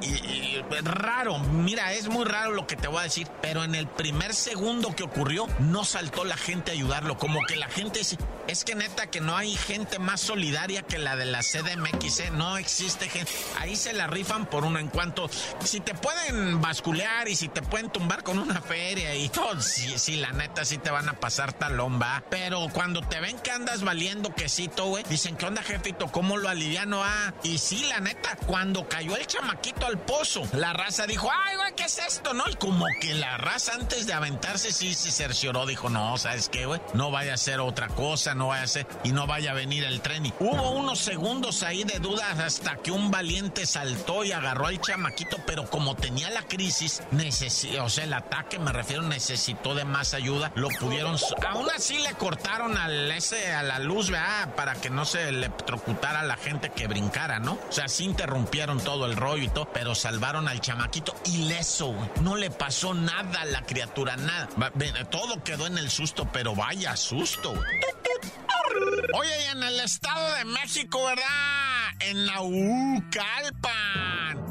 raro, 0.83 1.39
mira, 1.41 1.93
es 1.93 2.09
muy 2.09 2.25
raro 2.25 2.53
lo 2.53 2.67
que 2.67 2.77
te 2.77 2.89
voy 2.89 3.01
a 3.01 3.03
decir, 3.03 3.29
pero 3.43 3.63
en 3.63 3.75
el 3.75 3.87
primer 3.87 4.33
segundo 4.33 4.97
que 4.97 5.03
ocurrió, 5.03 5.47
no 5.59 5.85
saltó 5.85 6.25
la 6.25 6.39
gente 6.39 6.71
a 6.71 6.75
ayudarlo. 6.75 7.19
Como 7.19 7.45
que 7.47 7.57
la 7.57 7.69
gente, 7.69 8.01
es 8.49 8.65
que 8.65 8.75
neta 8.75 9.11
que 9.11 9.21
no 9.21 9.37
hay 9.37 9.55
gente 9.57 9.99
más 9.99 10.23
solidaria 10.23 10.81
que 10.83 10.97
la 10.97 11.17
de 11.17 11.27
la 11.27 11.41
CDMX, 11.41 12.21
¿eh? 12.21 12.31
No 12.31 12.57
existe 12.57 13.11
gente. 13.11 13.31
Ahí 13.59 13.77
se 13.77 13.93
la 13.93 14.07
rifan 14.07 14.47
por 14.47 14.65
uno. 14.65 14.79
En 14.79 14.89
cuanto, 14.89 15.29
si 15.63 15.82
te 15.83 15.95
pueden 15.95 16.61
basculear 16.61 17.29
y 17.29 17.37
si 17.37 17.49
te 17.49 17.63
pueden 17.63 17.91
tumbar 17.91 18.23
con 18.23 18.39
una 18.39 18.61
feria 18.61 19.15
y 19.15 19.29
todo, 19.29 19.61
sí, 19.61 20.17
la 20.17 20.33
neta 20.33 20.65
sí 20.65 20.79
te 20.79 20.91
van 20.91 21.09
a 21.09 21.15
pasar 21.15 21.53
talomba. 21.53 22.23
Pero 22.31 22.69
cuando 22.73 23.01
te 23.03 23.21
ven 23.21 23.39
que 23.39 23.51
andas 23.51 23.83
valiendo 23.83 24.35
quesito, 24.35 24.87
güey, 24.87 25.05
dicen, 25.09 25.37
¿qué 25.37 25.47
onda, 25.47 25.63
jefito? 25.63 26.09
¿Cómo 26.09 26.37
lo 26.37 26.49
aliviano? 26.49 27.03
Ah, 27.05 27.35
y 27.43 27.59
sí, 27.59 27.85
la 27.85 28.01
neta, 28.01 28.37
cuando 28.47 28.89
cayó 28.89 29.17
el 29.17 29.27
chamaquito 29.27 29.87
al 29.87 29.99
pozo, 29.99 30.43
la 30.53 30.73
raza 30.73 31.07
dijo, 31.07 31.31
ay, 31.31 31.57
güey, 31.57 31.75
¿qué 31.75 31.85
es 31.85 31.99
esto? 31.99 32.35
¿No? 32.35 32.45
Y 32.49 32.55
como 32.55 32.87
que 33.01 33.15
la 33.15 33.37
raza 33.37 33.75
antes 33.75 34.07
de 34.07 34.13
aventarse 34.13 34.73
sí 34.73 34.95
se 34.95 35.11
cercioró, 35.11 35.67
dijo, 35.67 35.91
no, 35.91 36.17
¿sabes 36.19 36.49
qué, 36.49 36.67
güey? 36.67 36.81
No 36.95 37.11
vaya 37.11 37.35
a 37.35 37.37
ser 37.37 37.61
otra 37.61 37.89
cosa, 37.89 38.35
no 38.35 38.49
vaya 38.49 38.65
a 38.65 38.69
ser, 38.69 38.87
y 39.05 39.13
no 39.13 39.27
vaya 39.27 39.53
a 39.53 39.55
venir 39.55 39.85
el 39.85 40.01
tren. 40.01 40.27
Y 40.27 40.35
hubo 40.39 40.71
unos 40.71 40.99
segundos 41.01 41.63
ahí 41.63 41.85
de 41.85 41.99
dudas 41.99 42.39
hasta 42.39 42.77
que 42.77 42.91
un 42.91 43.11
valiente 43.11 43.67
saltó 43.67 44.25
y 44.25 44.33
agarró 44.33 44.67
al 44.67 44.81
chamaquito, 44.81 45.39
pero 45.47 45.69
como 45.73 45.97
tenía 45.97 46.29
la 46.29 46.43
crisis, 46.43 47.03
o 47.81 47.89
sea, 47.89 48.05
el 48.05 48.13
ataque, 48.13 48.59
me 48.59 48.73
refiero, 48.73 49.03
necesitó 49.03 49.75
de 49.75 49.87
más 49.87 50.13
ayuda, 50.13 50.53
lo 50.55 50.69
pudieron, 50.69 51.17
aún 51.49 51.67
así 51.75 51.99
le 51.99 52.13
cortaron 52.13 52.77
al 52.77 53.11
ese, 53.11 53.53
a 53.55 53.63
la 53.63 53.79
luz, 53.79 54.11
¿verdad? 54.11 54.55
Para 54.55 54.75
que 54.75 54.91
no 54.91 55.07
se 55.07 55.31
electrocutara 55.31 56.21
a 56.21 56.25
la 56.25 56.37
gente 56.37 56.71
que 56.71 56.89
brincara, 56.89 57.39
¿no? 57.39 57.55
O 57.55 57.73
sea, 57.73 57.89
sí 57.89 58.05
interrumpieron 58.05 58.85
todo 58.85 59.07
el 59.07 59.17
rollo 59.17 59.45
y 59.45 59.49
todo, 59.49 59.73
pero 59.73 59.95
salvaron 59.95 60.47
al 60.47 60.61
chamaquito 60.61 61.17
ileso, 61.25 61.95
no 62.21 62.37
le 62.37 62.51
pasó 62.51 62.93
nada 62.93 63.41
a 63.41 63.47
la 63.47 63.63
criatura, 63.63 64.17
nada. 64.17 64.51
Todo 65.11 65.43
quedó 65.43 65.67
en 65.67 65.79
el 65.79 65.91
susto, 65.91 66.29
pero 66.31 66.55
vaya 66.55 66.95
susto. 66.97 67.55
Oye, 69.15 69.45
y 69.47 69.51
en 69.53 69.63
el 69.63 69.81
Estado 69.81 70.35
de 70.35 70.45
México, 70.45 71.03
¿verdad? 71.03 71.93
En 72.01 72.27
Naucalpan 72.27 74.02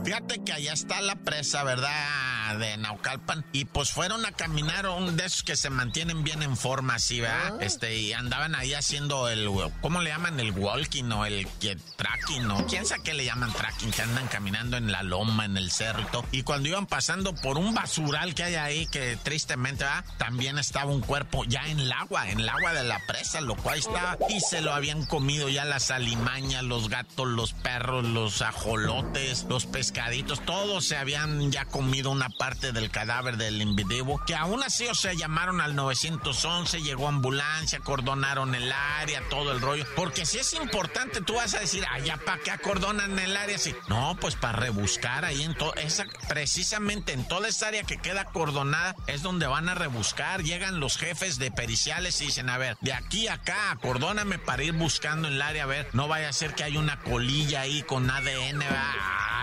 Fíjate 0.04 0.44
que 0.44 0.52
allá 0.52 0.74
está 0.74 1.00
la 1.02 1.16
presa, 1.16 1.64
¿verdad? 1.64 2.31
De 2.56 2.78
Naucalpan. 2.78 3.46
Y 3.52 3.66
pues 3.66 3.92
fueron 3.92 4.26
a 4.26 4.32
caminar 4.32 4.88
un 4.88 5.16
de 5.16 5.26
esos 5.26 5.44
que 5.44 5.56
se 5.56 5.70
mantienen 5.70 6.24
bien 6.24 6.44
en 6.44 6.58
forma, 6.58 6.96
así, 6.96 7.22
¿verdad? 7.22 7.58
Ah. 7.60 7.64
Este, 7.64 7.98
y 7.98 8.14
andaban 8.14 8.56
ahí 8.56 8.74
haciendo 8.74 9.30
el, 9.30 9.50
¿cómo 9.82 10.02
le 10.02 10.10
llaman? 10.10 10.40
El 10.40 10.52
walking 10.52 11.06
o 11.12 11.26
el 11.26 11.48
tracking, 11.96 12.48
¿no? 12.48 12.66
¿Quién 12.68 12.86
sabe 12.86 13.04
qué 13.04 13.14
le 13.14 13.26
llaman 13.26 13.54
tracking? 13.54 13.92
Que 13.92 14.02
andan 14.02 14.28
caminando 14.28 14.78
en 14.78 14.92
la 14.92 15.04
loma, 15.04 15.46
en 15.46 15.58
el 15.58 15.72
cerro 15.72 16.02
y 16.32 16.44
cuando 16.44 16.70
iban 16.70 16.88
pasando 16.88 17.34
por 17.34 17.58
un 17.58 17.74
basural 17.74 18.34
que 18.34 18.44
hay 18.44 18.56
ahí, 18.56 18.88
que 18.88 19.18
tristemente, 19.24 19.84
¿verdad? 19.84 20.04
También 20.18 20.58
estaba 20.58 20.92
un 20.92 21.02
cuerpo 21.02 21.44
ya 21.46 21.68
en 21.68 21.80
el 21.80 21.92
agua, 21.92 22.30
en 22.30 22.40
el 22.40 22.50
agua 22.50 22.74
de 22.74 22.84
la 22.84 23.00
presa, 23.08 23.42
lo 23.42 23.56
cual 23.56 23.80
estaba, 23.80 24.18
y 24.30 24.40
se 24.40 24.62
lo 24.62 24.74
habían 24.74 25.06
comido 25.06 25.50
ya 25.50 25.66
las 25.66 25.92
alimañas, 25.92 26.64
los 26.64 26.90
gatos, 26.90 27.28
los 27.28 27.54
perros, 27.54 28.06
los 28.06 28.42
ajolotes, 28.42 29.46
los 29.50 29.66
pescaditos, 29.66 30.44
todos 30.46 30.86
se 30.86 30.98
habían 30.98 31.52
ya 31.52 31.66
comido 31.66 32.12
una 32.12 32.30
parte 32.42 32.72
del 32.72 32.90
cadáver 32.90 33.38
del 33.38 33.62
individuo, 33.62 34.20
que 34.26 34.34
aún 34.34 34.64
así, 34.64 34.88
o 34.88 34.96
sea, 34.96 35.14
llamaron 35.14 35.62
al 35.62 35.76
911, 35.76 36.82
llegó 36.82 37.08
ambulancia, 37.08 37.78
acordonaron 37.78 38.56
el 38.56 38.72
área, 38.72 39.22
todo 39.30 39.52
el 39.52 39.62
rollo, 39.62 39.86
porque 39.96 40.26
si 40.26 40.40
es 40.40 40.52
importante, 40.54 41.22
tú 41.22 41.36
vas 41.36 41.54
a 41.54 41.60
decir, 41.60 41.86
ya 42.04 42.18
para 42.18 42.42
qué 42.42 42.50
acordonan 42.50 43.20
el 43.20 43.38
área. 43.38 43.60
No, 43.90 44.18
pues 44.20 44.34
para 44.34 44.58
rebuscar 44.58 45.24
ahí 45.24 45.44
en 45.44 45.54
todo, 45.54 45.76
esa, 45.76 46.06
precisamente 46.30 47.14
en 47.14 47.28
toda 47.28 47.48
esa 47.48 47.68
área 47.68 47.84
que 47.84 48.00
queda 48.00 48.22
acordonada, 48.22 48.96
es 49.06 49.22
donde 49.22 49.46
van 49.46 49.70
a 49.70 49.76
rebuscar, 49.76 50.42
llegan 50.42 50.80
los 50.80 50.98
jefes 50.98 51.38
de 51.38 51.52
periciales 51.52 52.20
y 52.22 52.26
dicen, 52.26 52.50
a 52.50 52.58
ver, 52.58 52.76
de 52.82 52.94
aquí 52.94 53.28
a 53.28 53.34
acá, 53.34 53.70
acordóname 53.70 54.40
para 54.40 54.64
ir 54.64 54.74
buscando 54.74 55.28
en 55.28 55.36
el 55.36 55.42
área, 55.44 55.66
a 55.66 55.68
ver, 55.68 55.90
no 55.94 56.08
vaya 56.08 56.30
a 56.30 56.34
ser 56.34 56.56
que 56.56 56.64
hay 56.64 56.78
una 56.78 57.00
colilla 57.02 57.62
ahí 57.62 57.84
con 57.84 58.10
ADN, 58.10 58.64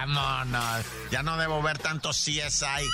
vámonos, 0.07 0.87
ya 1.11 1.23
no 1.23 1.37
debo 1.37 1.63
ver 1.63 1.79
tanto 1.79 2.11
CSI. 2.11 2.85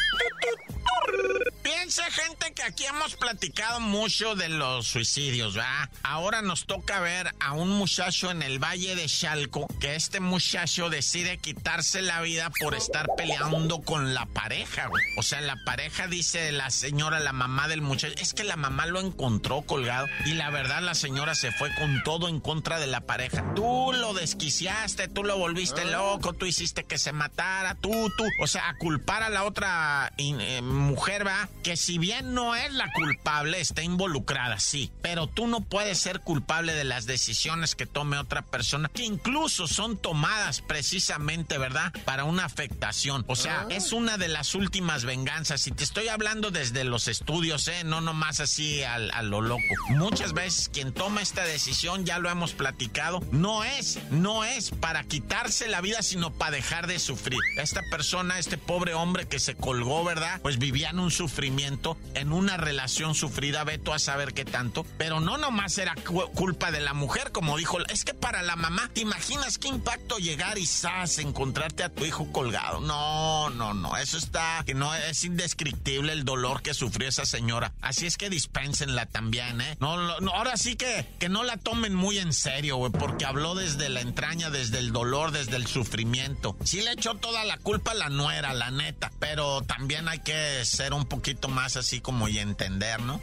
Piensa, 1.64 2.04
gente, 2.10 2.52
que 2.52 2.62
aquí 2.62 2.84
hemos 2.84 3.16
platicado 3.16 3.80
mucho 3.80 4.34
de 4.34 4.50
los 4.50 4.86
suicidios, 4.86 5.56
¿va? 5.56 5.88
Ahora 6.02 6.42
nos 6.42 6.66
toca 6.66 7.00
ver 7.00 7.34
a 7.40 7.54
un 7.54 7.70
muchacho 7.70 8.30
en 8.30 8.42
el 8.42 8.62
Valle 8.62 8.94
de 8.94 9.06
Chalco, 9.06 9.66
que 9.80 9.94
este 9.94 10.20
muchacho 10.20 10.90
decide 10.90 11.38
quitarse 11.38 12.02
la 12.02 12.20
vida 12.20 12.50
por 12.60 12.74
estar 12.74 13.06
peleando 13.16 13.80
con 13.80 14.12
la 14.12 14.26
pareja, 14.26 14.88
güey. 14.88 15.02
O 15.16 15.22
sea, 15.22 15.40
la 15.40 15.56
pareja 15.64 16.06
dice 16.06 16.52
la 16.52 16.68
señora, 16.68 17.18
la 17.18 17.32
mamá 17.32 17.66
del 17.66 17.80
muchacho, 17.80 18.14
es 18.18 18.34
que 18.34 18.44
la 18.44 18.56
mamá 18.56 18.84
lo 18.84 19.00
encontró 19.00 19.62
colgado 19.62 20.06
y 20.26 20.34
la 20.34 20.50
verdad 20.50 20.82
la 20.82 20.94
señora 20.94 21.34
se 21.34 21.50
fue 21.50 21.74
con 21.76 22.02
todo 22.02 22.28
en 22.28 22.40
contra 22.40 22.78
de 22.78 22.88
la 22.88 23.00
pareja. 23.00 23.42
Tú 23.54 23.90
lo 23.94 24.12
desquiciaste, 24.12 25.08
tú 25.08 25.24
lo 25.24 25.38
volviste 25.38 25.80
ah. 25.80 25.84
loco, 25.86 26.34
tú 26.34 26.44
hiciste 26.44 26.84
que 26.84 26.98
se 26.98 27.12
matara, 27.12 27.74
tú, 27.74 27.90
tú. 28.18 28.24
O 28.42 28.46
sea, 28.46 28.68
a 28.68 28.76
culpar 28.76 29.22
a 29.22 29.30
la 29.30 29.44
otra 29.44 30.12
eh, 30.18 30.60
mujer, 30.60 31.26
¿va? 31.26 31.48
Que 31.64 31.76
si 31.78 31.96
bien 31.96 32.34
no 32.34 32.54
es 32.54 32.72
la 32.74 32.92
culpable, 32.92 33.58
está 33.58 33.82
involucrada, 33.82 34.60
sí, 34.60 34.92
pero 35.00 35.26
tú 35.26 35.46
no 35.46 35.62
puedes 35.62 35.98
ser 35.98 36.20
culpable 36.20 36.74
de 36.74 36.84
las 36.84 37.06
decisiones 37.06 37.74
que 37.74 37.86
tome 37.86 38.18
otra 38.18 38.42
persona, 38.42 38.90
que 38.92 39.04
incluso 39.04 39.66
son 39.66 39.96
tomadas 39.96 40.60
precisamente, 40.60 41.56
¿verdad? 41.56 41.90
Para 42.04 42.24
una 42.24 42.44
afectación. 42.44 43.24
O 43.28 43.34
sea, 43.34 43.62
ah. 43.62 43.66
es 43.70 43.92
una 43.92 44.18
de 44.18 44.28
las 44.28 44.54
últimas 44.54 45.06
venganzas. 45.06 45.66
Y 45.66 45.70
te 45.70 45.84
estoy 45.84 46.08
hablando 46.08 46.50
desde 46.50 46.84
los 46.84 47.08
estudios, 47.08 47.66
¿eh? 47.68 47.82
No 47.82 48.02
nomás 48.02 48.40
así 48.40 48.82
a 48.82 49.22
lo 49.22 49.40
loco. 49.40 49.62
Muchas 49.88 50.34
veces 50.34 50.68
quien 50.68 50.92
toma 50.92 51.22
esta 51.22 51.44
decisión, 51.44 52.04
ya 52.04 52.18
lo 52.18 52.28
hemos 52.28 52.52
platicado, 52.52 53.22
no 53.32 53.64
es, 53.64 53.98
no 54.10 54.44
es 54.44 54.70
para 54.70 55.02
quitarse 55.04 55.66
la 55.66 55.80
vida, 55.80 56.02
sino 56.02 56.30
para 56.30 56.50
dejar 56.50 56.86
de 56.88 56.98
sufrir. 56.98 57.40
Esta 57.56 57.80
persona, 57.90 58.38
este 58.38 58.58
pobre 58.58 58.92
hombre 58.92 59.26
que 59.26 59.38
se 59.38 59.54
colgó, 59.54 60.04
¿verdad? 60.04 60.40
Pues 60.42 60.58
vivía 60.58 60.90
en 60.90 60.98
un 60.98 61.10
sufrimiento 61.10 61.53
en 61.58 62.32
una 62.32 62.56
relación 62.56 63.14
sufrida, 63.14 63.62
veto 63.64 63.92
a 63.92 63.98
saber 63.98 64.34
qué 64.34 64.44
tanto, 64.44 64.84
pero 64.98 65.20
no 65.20 65.38
nomás 65.38 65.78
era 65.78 65.94
culpa 66.34 66.72
de 66.72 66.80
la 66.80 66.94
mujer, 66.94 67.30
como 67.32 67.56
dijo, 67.56 67.78
es 67.88 68.04
que 68.04 68.12
para 68.12 68.42
la 68.42 68.56
mamá, 68.56 68.90
¿te 68.92 69.00
imaginas 69.00 69.58
qué 69.58 69.68
impacto 69.68 70.18
llegar 70.18 70.58
y 70.58 70.66
sas, 70.66 71.18
encontrarte 71.18 71.84
a 71.84 71.88
tu 71.88 72.04
hijo 72.04 72.32
colgado? 72.32 72.80
No, 72.80 73.50
no, 73.50 73.72
no, 73.72 73.96
eso 73.96 74.18
está, 74.18 74.62
que 74.66 74.74
no 74.74 74.92
es 74.94 75.24
indescriptible 75.24 76.12
el 76.12 76.24
dolor 76.24 76.60
que 76.60 76.74
sufrió 76.74 77.08
esa 77.08 77.24
señora. 77.24 77.72
Así 77.80 78.06
es 78.06 78.16
que 78.16 78.30
dispénsenla 78.30 79.06
también, 79.06 79.60
¿eh? 79.60 79.76
No, 79.78 79.92
ahora 80.32 80.56
sí 80.56 80.74
que, 80.74 81.06
que 81.18 81.28
no 81.28 81.44
la 81.44 81.56
tomen 81.56 81.94
muy 81.94 82.18
en 82.18 82.32
serio, 82.32 82.76
güey, 82.76 82.90
porque 82.90 83.24
habló 83.24 83.54
desde 83.54 83.88
la 83.88 84.00
entraña, 84.00 84.50
desde 84.50 84.80
el 84.80 84.92
dolor, 84.92 85.30
desde 85.30 85.56
el 85.56 85.66
sufrimiento. 85.66 86.56
Sí 86.64 86.82
le 86.82 86.92
echó 86.92 87.14
toda 87.14 87.44
la 87.44 87.58
culpa 87.58 87.92
a 87.92 87.94
la 87.94 88.08
nuera, 88.08 88.52
la 88.54 88.70
neta, 88.70 89.12
pero 89.20 89.62
también 89.62 90.08
hay 90.08 90.18
que 90.18 90.64
ser 90.64 90.92
un 90.92 91.06
poquito 91.06 91.43
más 91.48 91.76
así 91.76 92.00
como 92.00 92.28
y 92.28 92.38
entender, 92.38 93.00
¿no? 93.02 93.20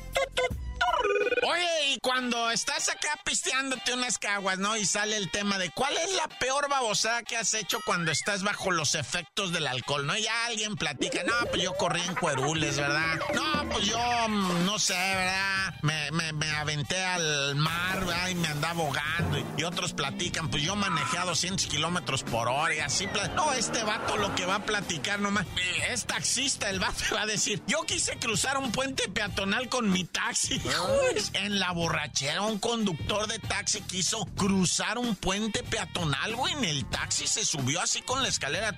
Oye, 1.43 1.89
y 1.89 1.99
cuando 2.01 2.51
estás 2.51 2.87
acá 2.89 3.19
pisteándote 3.25 3.95
unas 3.95 4.19
caguas, 4.19 4.59
¿no? 4.59 4.77
Y 4.77 4.85
sale 4.85 5.17
el 5.17 5.31
tema 5.31 5.57
de 5.57 5.71
cuál 5.71 5.97
es 5.97 6.13
la 6.13 6.27
peor 6.27 6.69
babosada 6.69 7.23
que 7.23 7.35
has 7.35 7.55
hecho 7.55 7.79
cuando 7.83 8.11
estás 8.11 8.43
bajo 8.43 8.69
los 8.69 8.93
efectos 8.93 9.51
del 9.51 9.65
alcohol, 9.65 10.05
¿no? 10.05 10.15
Y 10.15 10.21
ya 10.21 10.45
alguien 10.45 10.75
platica, 10.75 11.23
no, 11.23 11.33
pues 11.49 11.63
yo 11.63 11.73
corrí 11.73 12.01
en 12.01 12.13
cuerules, 12.13 12.77
¿verdad? 12.77 13.19
No, 13.33 13.69
pues 13.71 13.87
yo, 13.87 13.97
mm, 14.27 14.65
no 14.65 14.77
sé, 14.77 14.93
¿verdad? 14.93 15.73
Me, 15.81 16.11
me, 16.11 16.51
aventé 16.51 17.03
al 17.03 17.55
mar, 17.55 18.05
¿verdad? 18.05 18.27
Y 18.29 18.35
me 18.35 18.47
andaba 18.47 18.83
ahogando. 18.83 19.39
Y, 19.57 19.63
otros 19.63 19.93
platican, 19.93 20.49
pues 20.49 20.61
yo 20.61 20.75
manejé 20.75 21.17
a 21.17 21.25
200 21.25 21.65
kilómetros 21.67 22.23
por 22.23 22.49
hora 22.49 22.75
y 22.75 22.79
así. 22.79 23.07
No, 23.35 23.53
este 23.53 23.83
vato 23.83 24.17
lo 24.17 24.35
que 24.35 24.45
va 24.45 24.55
a 24.55 24.65
platicar 24.65 25.19
nomás 25.19 25.47
es 25.89 26.05
taxista. 26.05 26.69
El 26.69 26.79
vato 26.79 27.03
va 27.15 27.21
a 27.21 27.25
decir, 27.25 27.63
yo 27.67 27.81
quise 27.83 28.17
cruzar 28.17 28.57
un 28.57 28.71
puente 28.71 29.07
peatonal 29.09 29.69
con 29.69 29.89
mi 29.89 30.03
taxi. 30.03 30.61
En 31.33 31.59
la 31.59 31.71
borrachera, 31.71 32.41
un 32.41 32.59
conductor 32.59 33.27
de 33.27 33.39
taxi 33.39 33.81
quiso 33.81 34.25
cruzar 34.37 34.97
un 34.97 35.15
puente 35.15 35.63
peatonal, 35.63 36.35
güey. 36.35 36.53
En 36.53 36.65
el 36.65 36.85
taxi 36.85 37.27
se 37.27 37.45
subió 37.45 37.81
así 37.81 38.01
con 38.01 38.21
la 38.21 38.27
escalera. 38.27 38.77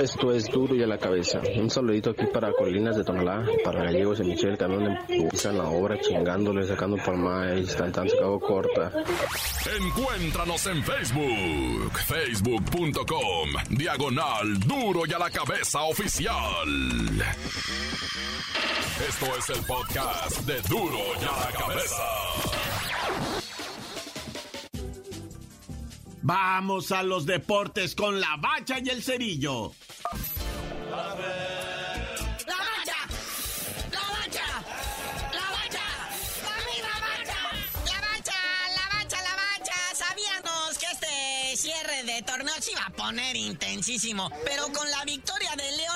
Esto 0.00 0.32
es 0.32 0.46
duro 0.46 0.74
y 0.74 0.82
a 0.82 0.86
la 0.86 0.98
cabeza. 0.98 1.40
Un 1.56 1.68
saludito 1.68 2.10
aquí 2.10 2.26
para 2.32 2.52
Colinas 2.52 2.96
de 2.96 3.04
Tonalá, 3.04 3.44
para 3.64 3.84
Gallegos 3.84 4.20
y 4.20 4.24
Michel, 4.24 4.56
que 4.56 4.64
andan 4.64 4.98
en 5.08 5.58
la 5.58 5.64
obra 5.64 5.98
chingándole, 6.00 6.66
sacando 6.66 6.96
palma 6.96 7.54
y 7.54 7.64
están 7.64 7.92
tan 7.92 8.08
sacado 8.08 8.38
corta. 8.38 8.92
Encuéntranos 9.78 10.66
en 10.66 10.82
Facebook, 10.82 11.98
facebook.com, 12.06 13.50
diagonal 13.70 14.60
duro 14.60 15.02
y 15.06 15.12
a 15.12 15.18
la 15.18 15.30
cabeza 15.30 15.82
oficial. 15.82 16.68
Esto 19.08 19.26
es 19.38 19.50
el 19.50 19.64
podcast 19.66 20.40
de 20.42 20.60
duro 20.62 20.98
y 21.20 21.24
a 21.24 21.46
la 21.46 21.58
cabeza. 21.58 22.69
Vamos 26.22 26.92
a 26.92 27.02
los 27.02 27.26
deportes 27.26 27.94
con 27.94 28.20
la 28.20 28.36
bacha 28.36 28.78
y 28.82 28.88
el 28.88 29.02
cerillo. 29.02 29.72
se 42.60 42.72
iba 42.72 42.84
a 42.84 42.90
poner 42.90 43.36
intensísimo. 43.36 44.30
Pero 44.44 44.64
con 44.72 44.88
la 44.90 45.04
victoria 45.04 45.50
de 45.56 45.76
que 45.76 45.89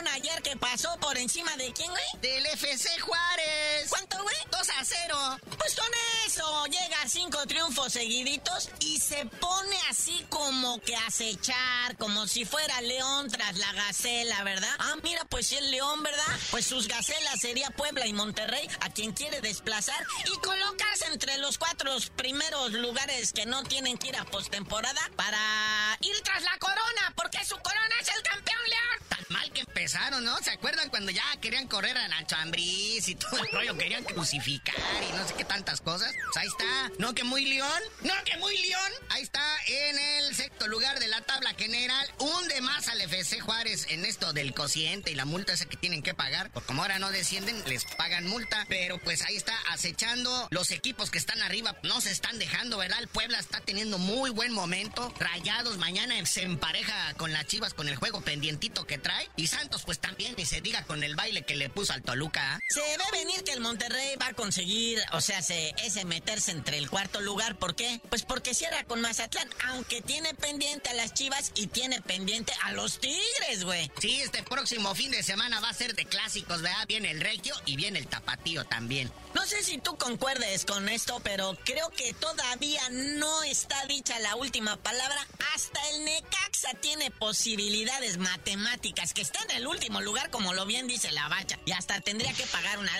pasó 0.64 0.96
por 0.98 1.18
encima 1.18 1.54
de 1.58 1.70
quién, 1.74 1.90
güey? 1.90 2.02
Del 2.22 2.46
FC 2.46 2.88
Juárez. 3.00 3.86
¿Cuánto, 3.90 4.22
güey? 4.22 4.36
2 4.50 4.68
a 4.70 4.84
0. 4.84 5.38
Pues 5.58 5.74
con 5.74 5.86
eso 6.26 6.64
llega 6.66 7.02
a 7.02 7.08
cinco 7.08 7.46
triunfos 7.46 7.92
seguiditos 7.92 8.70
y 8.80 8.98
se 8.98 9.26
pone 9.26 9.76
así 9.90 10.24
como 10.30 10.80
que 10.80 10.96
acechar, 10.96 11.96
como 11.98 12.26
si 12.26 12.46
fuera 12.46 12.80
León 12.80 13.28
tras 13.30 13.58
la 13.58 13.72
Gacela, 13.74 14.42
¿verdad? 14.42 14.74
Ah, 14.78 14.94
mira, 15.02 15.24
pues 15.26 15.48
si 15.48 15.56
el 15.56 15.70
León, 15.70 16.02
¿verdad? 16.02 16.24
Pues 16.50 16.64
sus 16.64 16.88
Gacelas 16.88 17.40
sería 17.40 17.68
Puebla 17.70 18.06
y 18.06 18.14
Monterrey, 18.14 18.66
a 18.80 18.88
quien 18.88 19.12
quiere 19.12 19.42
desplazar 19.42 20.02
y 20.24 20.38
colocarse 20.38 21.06
entre 21.12 21.36
los 21.38 21.58
cuatro 21.58 21.94
primeros 22.16 22.72
lugares 22.72 23.34
que 23.34 23.44
no 23.44 23.64
tienen 23.64 23.98
que 23.98 24.08
ir 24.08 24.16
a 24.16 24.24
postemporada 24.24 25.10
para 25.14 25.98
ir 26.00 26.18
tras 26.22 26.42
la 26.42 26.56
corona, 26.58 27.12
porque 27.16 27.44
su 27.44 27.56
corona 27.58 27.94
es 28.00 28.08
el 28.08 28.22
campeón 28.22 28.62
León. 28.66 29.08
Tan 29.10 29.24
mal 29.28 29.52
que 29.52 29.64
empezaron, 29.74 30.22
¿no? 30.22 30.36
¿Se 30.38 30.50
acuerdan 30.50 30.88
cuando 30.88 31.10
ya 31.10 31.24
querían 31.40 31.66
correr 31.66 31.96
a 31.96 32.06
Nacho 32.06 32.36
Ambriz 32.36 33.08
y 33.08 33.16
todo 33.16 33.42
el 33.42 33.50
rollo? 33.50 33.76
Querían 33.76 34.04
crucificar 34.04 34.76
y 35.02 35.12
no 35.16 35.26
sé 35.26 35.34
qué 35.34 35.44
tantas 35.44 35.80
cosas. 35.80 36.14
Pues 36.26 36.36
ahí 36.36 36.46
está. 36.46 36.92
¿No 37.00 37.12
que 37.12 37.24
muy 37.24 37.44
León? 37.44 37.82
¿No 38.02 38.14
que 38.24 38.36
muy 38.36 38.56
León? 38.56 38.92
Ahí 39.10 39.22
está 39.22 39.42
en 39.66 39.98
el 39.98 40.34
sexto 40.36 40.68
lugar 40.68 41.00
de 41.00 41.08
la 41.08 41.22
tabla 41.22 41.54
general. 41.54 42.08
Un 42.20 42.46
de 42.46 42.60
más 42.60 42.86
al 42.86 43.00
FC 43.00 43.40
Juárez 43.40 43.86
en 43.90 44.04
esto 44.04 44.32
del 44.32 44.54
cociente 44.54 45.10
y 45.10 45.16
la 45.16 45.24
multa 45.24 45.54
esa 45.54 45.66
que 45.66 45.76
tienen 45.76 46.04
que 46.04 46.14
pagar. 46.14 46.50
Porque 46.52 46.68
como 46.68 46.82
ahora 46.82 47.00
no 47.00 47.10
descienden, 47.10 47.60
les 47.66 47.84
pagan 47.84 48.28
multa. 48.28 48.66
Pero 48.68 48.98
pues 48.98 49.22
ahí 49.22 49.34
está 49.34 49.54
acechando 49.70 50.46
los 50.52 50.70
equipos 50.70 51.10
que 51.10 51.18
están 51.18 51.42
arriba. 51.42 51.76
No 51.82 52.00
se 52.00 52.12
están 52.12 52.38
dejando, 52.38 52.78
¿verdad? 52.78 53.00
El 53.00 53.08
Puebla 53.08 53.40
está 53.40 53.60
teniendo 53.60 53.98
muy 53.98 54.30
buen 54.30 54.52
momento. 54.52 55.12
Rayados 55.18 55.78
mañana 55.78 56.14
se 56.26 56.42
empareja 56.42 57.14
con 57.14 57.32
las 57.32 57.46
Chivas 57.46 57.74
con 57.74 57.88
el 57.88 57.96
juego 57.96 58.20
pendientito 58.20 58.86
que 58.86 58.98
trae. 58.98 59.28
Y 59.36 59.48
Santos 59.64 59.84
pues 59.86 59.98
también, 59.98 60.34
ni 60.36 60.44
se 60.44 60.60
diga 60.60 60.84
con 60.84 61.02
el 61.02 61.16
baile 61.16 61.40
que 61.40 61.56
le 61.56 61.70
puso 61.70 61.94
al 61.94 62.02
Toluca. 62.02 62.60
Se 62.68 62.80
ve 62.80 63.04
venir 63.12 63.42
que 63.44 63.52
el 63.52 63.60
Monterrey 63.60 64.14
va 64.20 64.26
a 64.26 64.34
conseguir, 64.34 65.00
o 65.12 65.22
sea, 65.22 65.40
se, 65.40 65.74
ese 65.82 66.04
meterse 66.04 66.50
entre 66.50 66.76
el 66.76 66.90
cuarto 66.90 67.22
lugar. 67.22 67.56
¿Por 67.56 67.74
qué? 67.74 67.98
Pues 68.10 68.24
porque 68.24 68.52
cierra 68.52 68.84
con 68.84 69.00
Mazatlán, 69.00 69.48
aunque 69.68 70.02
tiene 70.02 70.34
pendiente 70.34 70.90
a 70.90 70.94
las 70.94 71.14
Chivas 71.14 71.52
y 71.54 71.68
tiene 71.68 72.02
pendiente 72.02 72.52
a 72.64 72.72
los 72.72 73.00
Tigres, 73.00 73.64
güey. 73.64 73.90
Sí, 73.98 74.20
este 74.20 74.42
próximo 74.42 74.94
fin 74.94 75.12
de 75.12 75.22
semana 75.22 75.60
va 75.60 75.70
a 75.70 75.72
ser 75.72 75.94
de 75.94 76.04
clásicos, 76.04 76.60
¿verdad? 76.60 76.86
Viene 76.86 77.10
el 77.10 77.22
Regio 77.22 77.54
y 77.64 77.76
viene 77.76 78.00
el 78.00 78.06
Tapatío 78.06 78.64
también. 78.66 79.10
No 79.34 79.44
sé 79.46 79.64
si 79.64 79.78
tú 79.78 79.96
concuerdes 79.96 80.64
con 80.64 80.88
esto, 80.88 81.20
pero 81.24 81.58
creo 81.64 81.90
que 81.90 82.12
todavía 82.14 82.82
no 82.90 83.42
está 83.42 83.84
dicha 83.86 84.18
la 84.20 84.36
última 84.36 84.76
palabra. 84.76 85.26
Hasta 85.54 85.80
el 85.90 86.04
Necaxa 86.04 86.74
tiene 86.80 87.10
posibilidades 87.10 88.18
matemáticas, 88.18 89.12
que 89.12 89.22
está 89.22 89.40
en 89.42 89.53
el 89.56 89.66
último 89.66 90.00
lugar, 90.00 90.30
como 90.30 90.52
lo 90.54 90.66
bien 90.66 90.86
dice 90.86 91.10
la 91.12 91.28
bacha. 91.28 91.58
Y 91.64 91.72
hasta 91.72 92.00
tendría 92.00 92.32
que 92.32 92.46
pagar 92.46 92.78
una... 92.78 92.92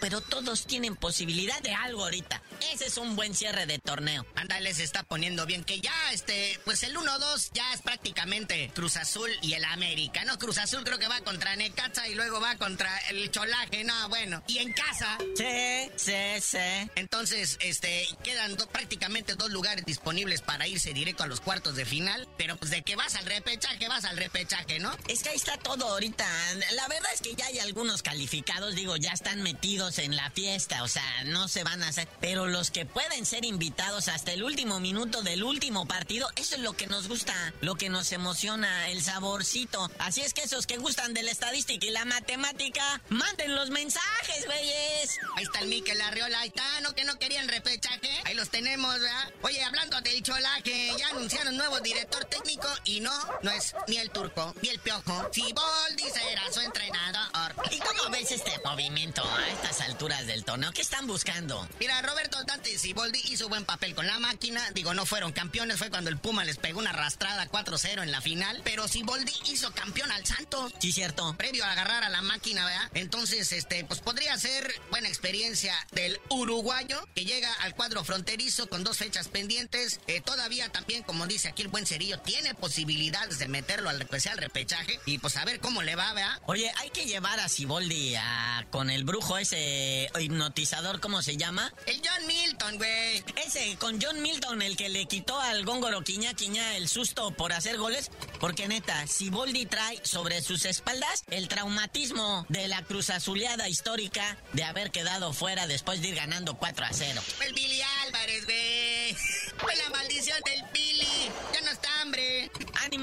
Pero 0.00 0.20
todos 0.20 0.66
tienen 0.66 0.96
posibilidad 0.96 1.60
de 1.62 1.74
algo 1.74 2.04
ahorita. 2.04 2.42
Ese 2.72 2.86
es 2.86 2.96
un 2.96 3.16
buen 3.16 3.34
cierre 3.34 3.66
de 3.66 3.78
torneo. 3.78 4.26
Ándale, 4.34 4.74
se 4.74 4.84
está 4.84 5.02
poniendo 5.02 5.46
bien. 5.46 5.64
Que 5.64 5.80
ya, 5.80 5.94
este, 6.12 6.58
pues 6.64 6.82
el 6.82 6.96
1-2 6.96 7.50
ya 7.52 7.72
es 7.72 7.82
prácticamente 7.82 8.70
Cruz 8.74 8.96
Azul 8.96 9.30
y 9.42 9.54
el 9.54 9.64
América. 9.64 10.24
No, 10.24 10.38
Cruz 10.38 10.58
Azul 10.58 10.84
creo 10.84 10.98
que 10.98 11.08
va 11.08 11.20
contra 11.20 11.56
Necaxa 11.56 12.08
y 12.08 12.14
luego 12.14 12.40
va 12.40 12.56
contra 12.56 12.96
el 13.10 13.30
Cholaje. 13.30 13.84
No, 13.84 14.08
bueno. 14.08 14.42
Y 14.46 14.58
en 14.58 14.72
casa. 14.72 15.18
Sí 15.36 15.88
Sí, 15.96 16.40
sí, 16.40 16.90
Entonces, 16.94 17.58
este, 17.60 18.06
quedan 18.22 18.56
prácticamente 18.72 19.34
dos 19.34 19.50
lugares 19.50 19.84
disponibles 19.84 20.42
para 20.42 20.66
irse 20.66 20.92
directo 20.92 21.22
a 21.22 21.26
los 21.26 21.40
cuartos 21.40 21.76
de 21.76 21.84
final. 21.84 22.28
Pero 22.36 22.56
pues 22.56 22.70
de 22.70 22.82
que 22.82 22.96
vas 22.96 23.14
al 23.14 23.26
repechaje, 23.26 23.88
vas 23.88 24.04
al 24.04 24.16
repechaje, 24.16 24.78
¿no? 24.78 24.94
Es 25.08 25.22
que 25.22 25.30
ahí 25.30 25.36
está 25.36 25.56
todo 25.58 25.87
ahorita. 25.90 26.26
La 26.72 26.88
verdad 26.88 27.10
es 27.12 27.20
que 27.20 27.34
ya 27.34 27.46
hay 27.46 27.58
algunos 27.58 28.02
calificados, 28.02 28.74
digo, 28.74 28.96
ya 28.96 29.12
están 29.12 29.42
metidos 29.42 29.98
en 29.98 30.16
la 30.16 30.30
fiesta, 30.30 30.82
o 30.82 30.88
sea, 30.88 31.24
no 31.24 31.48
se 31.48 31.64
van 31.64 31.82
a 31.82 31.88
hacer. 31.88 32.08
Pero 32.20 32.46
los 32.46 32.70
que 32.70 32.86
pueden 32.86 33.26
ser 33.26 33.44
invitados 33.44 34.08
hasta 34.08 34.32
el 34.32 34.42
último 34.42 34.80
minuto 34.80 35.22
del 35.22 35.42
último 35.42 35.86
partido, 35.86 36.28
eso 36.36 36.56
es 36.56 36.62
lo 36.62 36.72
que 36.74 36.86
nos 36.86 37.08
gusta, 37.08 37.34
lo 37.60 37.74
que 37.74 37.88
nos 37.88 38.12
emociona, 38.12 38.88
el 38.90 39.02
saborcito. 39.02 39.90
Así 39.98 40.20
es 40.20 40.34
que 40.34 40.42
esos 40.42 40.66
que 40.66 40.76
gustan 40.78 41.14
de 41.14 41.22
la 41.22 41.30
estadística 41.30 41.86
y 41.86 41.90
la 41.90 42.04
matemática, 42.04 43.00
manden 43.08 43.54
los 43.54 43.70
mensajes, 43.70 44.46
güeyes. 44.46 45.18
Ahí 45.36 45.44
está 45.44 45.60
el 45.60 45.68
Miquel 45.68 46.00
Arriola, 46.00 46.40
ahí 46.40 46.48
está, 46.48 46.80
¿no? 46.82 46.94
Que 46.94 47.04
no 47.04 47.18
querían 47.18 47.48
repechaje. 47.48 48.10
Ahí 48.24 48.34
los 48.34 48.50
tenemos, 48.50 48.92
¿verdad? 49.00 49.32
Oye, 49.42 49.62
hablando 49.62 50.00
del 50.00 50.22
Cholaje, 50.22 50.92
ya 50.98 51.08
anunciaron 51.08 51.56
nuevo 51.56 51.80
director 51.80 52.24
técnico 52.26 52.68
y 52.84 53.00
no, 53.00 53.12
no 53.42 53.50
es 53.50 53.74
ni 53.86 53.98
el 53.98 54.10
turco, 54.10 54.54
ni 54.62 54.68
el 54.68 54.78
piojo. 54.78 55.28
Si 55.32 55.52
dice 55.96 56.20
su 56.52 56.60
entrenador. 56.60 57.54
¿Y 57.70 57.78
cómo 57.78 58.10
ves 58.10 58.30
este 58.30 58.52
movimiento 58.64 59.22
a 59.22 59.48
estas 59.48 59.80
alturas 59.82 60.26
del 60.26 60.44
torneo? 60.44 60.72
¿Qué 60.72 60.80
están 60.80 61.06
buscando? 61.06 61.68
Mira, 61.78 62.00
Roberto 62.02 62.42
Dante 62.44 62.78
Siboldi 62.78 63.20
hizo 63.28 63.48
buen 63.48 63.64
papel 63.64 63.94
con 63.94 64.06
la 64.06 64.18
máquina. 64.18 64.70
Digo, 64.72 64.94
no 64.94 65.04
fueron 65.04 65.32
campeones, 65.32 65.76
fue 65.76 65.90
cuando 65.90 66.08
el 66.08 66.18
Puma 66.18 66.44
les 66.44 66.56
pegó 66.56 66.78
una 66.78 66.90
arrastrada 66.90 67.50
4-0 67.50 68.02
en 68.02 68.10
la 68.10 68.20
final. 68.20 68.62
Pero 68.64 68.88
Siboldi 68.88 69.32
hizo 69.46 69.70
campeón 69.72 70.10
al 70.10 70.24
Santos. 70.24 70.72
Sí, 70.80 70.92
cierto. 70.92 71.34
Previo 71.36 71.64
a 71.64 71.72
agarrar 71.72 72.04
a 72.04 72.08
la 72.08 72.22
máquina, 72.22 72.64
¿verdad? 72.64 72.90
Entonces, 72.94 73.52
este, 73.52 73.84
pues 73.84 74.00
podría 74.00 74.36
ser 74.38 74.72
buena 74.90 75.08
experiencia 75.08 75.74
del 75.92 76.18
uruguayo 76.30 77.06
que 77.14 77.24
llega 77.24 77.52
al 77.60 77.74
cuadro 77.74 78.04
fronterizo 78.04 78.68
con 78.68 78.84
dos 78.84 78.96
fechas 78.96 79.28
pendientes. 79.28 80.00
Eh, 80.06 80.20
todavía 80.20 80.70
también, 80.70 81.02
como 81.02 81.26
dice 81.26 81.48
aquí 81.48 81.62
el 81.62 81.68
buen 81.68 81.86
Cerillo, 81.86 82.18
tiene 82.20 82.54
posibilidades 82.54 83.38
de 83.38 83.48
meterlo 83.48 83.90
al 83.90 84.00
especial 84.00 84.38
repechaje 84.38 84.98
y 85.04 85.18
pues 85.18 85.36
a 85.36 85.44
ver 85.44 85.60
cómo 85.60 85.67
le 85.82 85.94
va, 85.96 86.12
¿verdad? 86.12 86.40
Oye, 86.46 86.72
hay 86.76 86.90
que 86.90 87.04
llevar 87.04 87.38
a 87.40 87.48
Siboldi 87.48 88.14
a, 88.16 88.66
con 88.70 88.90
el 88.90 89.04
brujo 89.04 89.38
ese 89.38 90.10
hipnotizador, 90.18 91.00
¿cómo 91.00 91.22
se 91.22 91.36
llama? 91.36 91.72
El 91.86 92.00
John 92.04 92.26
Milton, 92.26 92.76
güey. 92.78 93.24
Ese, 93.44 93.76
con 93.78 94.00
John 94.00 94.20
Milton, 94.22 94.62
el 94.62 94.76
que 94.76 94.88
le 94.88 95.06
quitó 95.06 95.38
al 95.40 95.64
góngoro 95.64 96.02
Quiña 96.02 96.34
Quiña 96.34 96.76
el 96.76 96.88
susto 96.88 97.30
por 97.32 97.52
hacer 97.52 97.76
goles. 97.76 98.10
Porque 98.40 98.66
neta, 98.66 99.06
Siboldi 99.06 99.66
trae 99.66 100.00
sobre 100.04 100.42
sus 100.42 100.64
espaldas 100.64 101.24
el 101.30 101.48
traumatismo 101.48 102.46
de 102.48 102.68
la 102.68 102.82
cruz 102.82 103.10
azuleada 103.10 103.68
histórica 103.68 104.36
de 104.52 104.64
haber 104.64 104.90
quedado 104.90 105.32
fuera 105.32 105.66
después 105.66 106.00
de 106.00 106.08
ir 106.08 106.14
ganando 106.14 106.56
4 106.56 106.86
a 106.86 106.92
0. 106.92 107.22
El 107.46 107.52
Billy 107.52 107.80
Álvarez, 108.06 108.37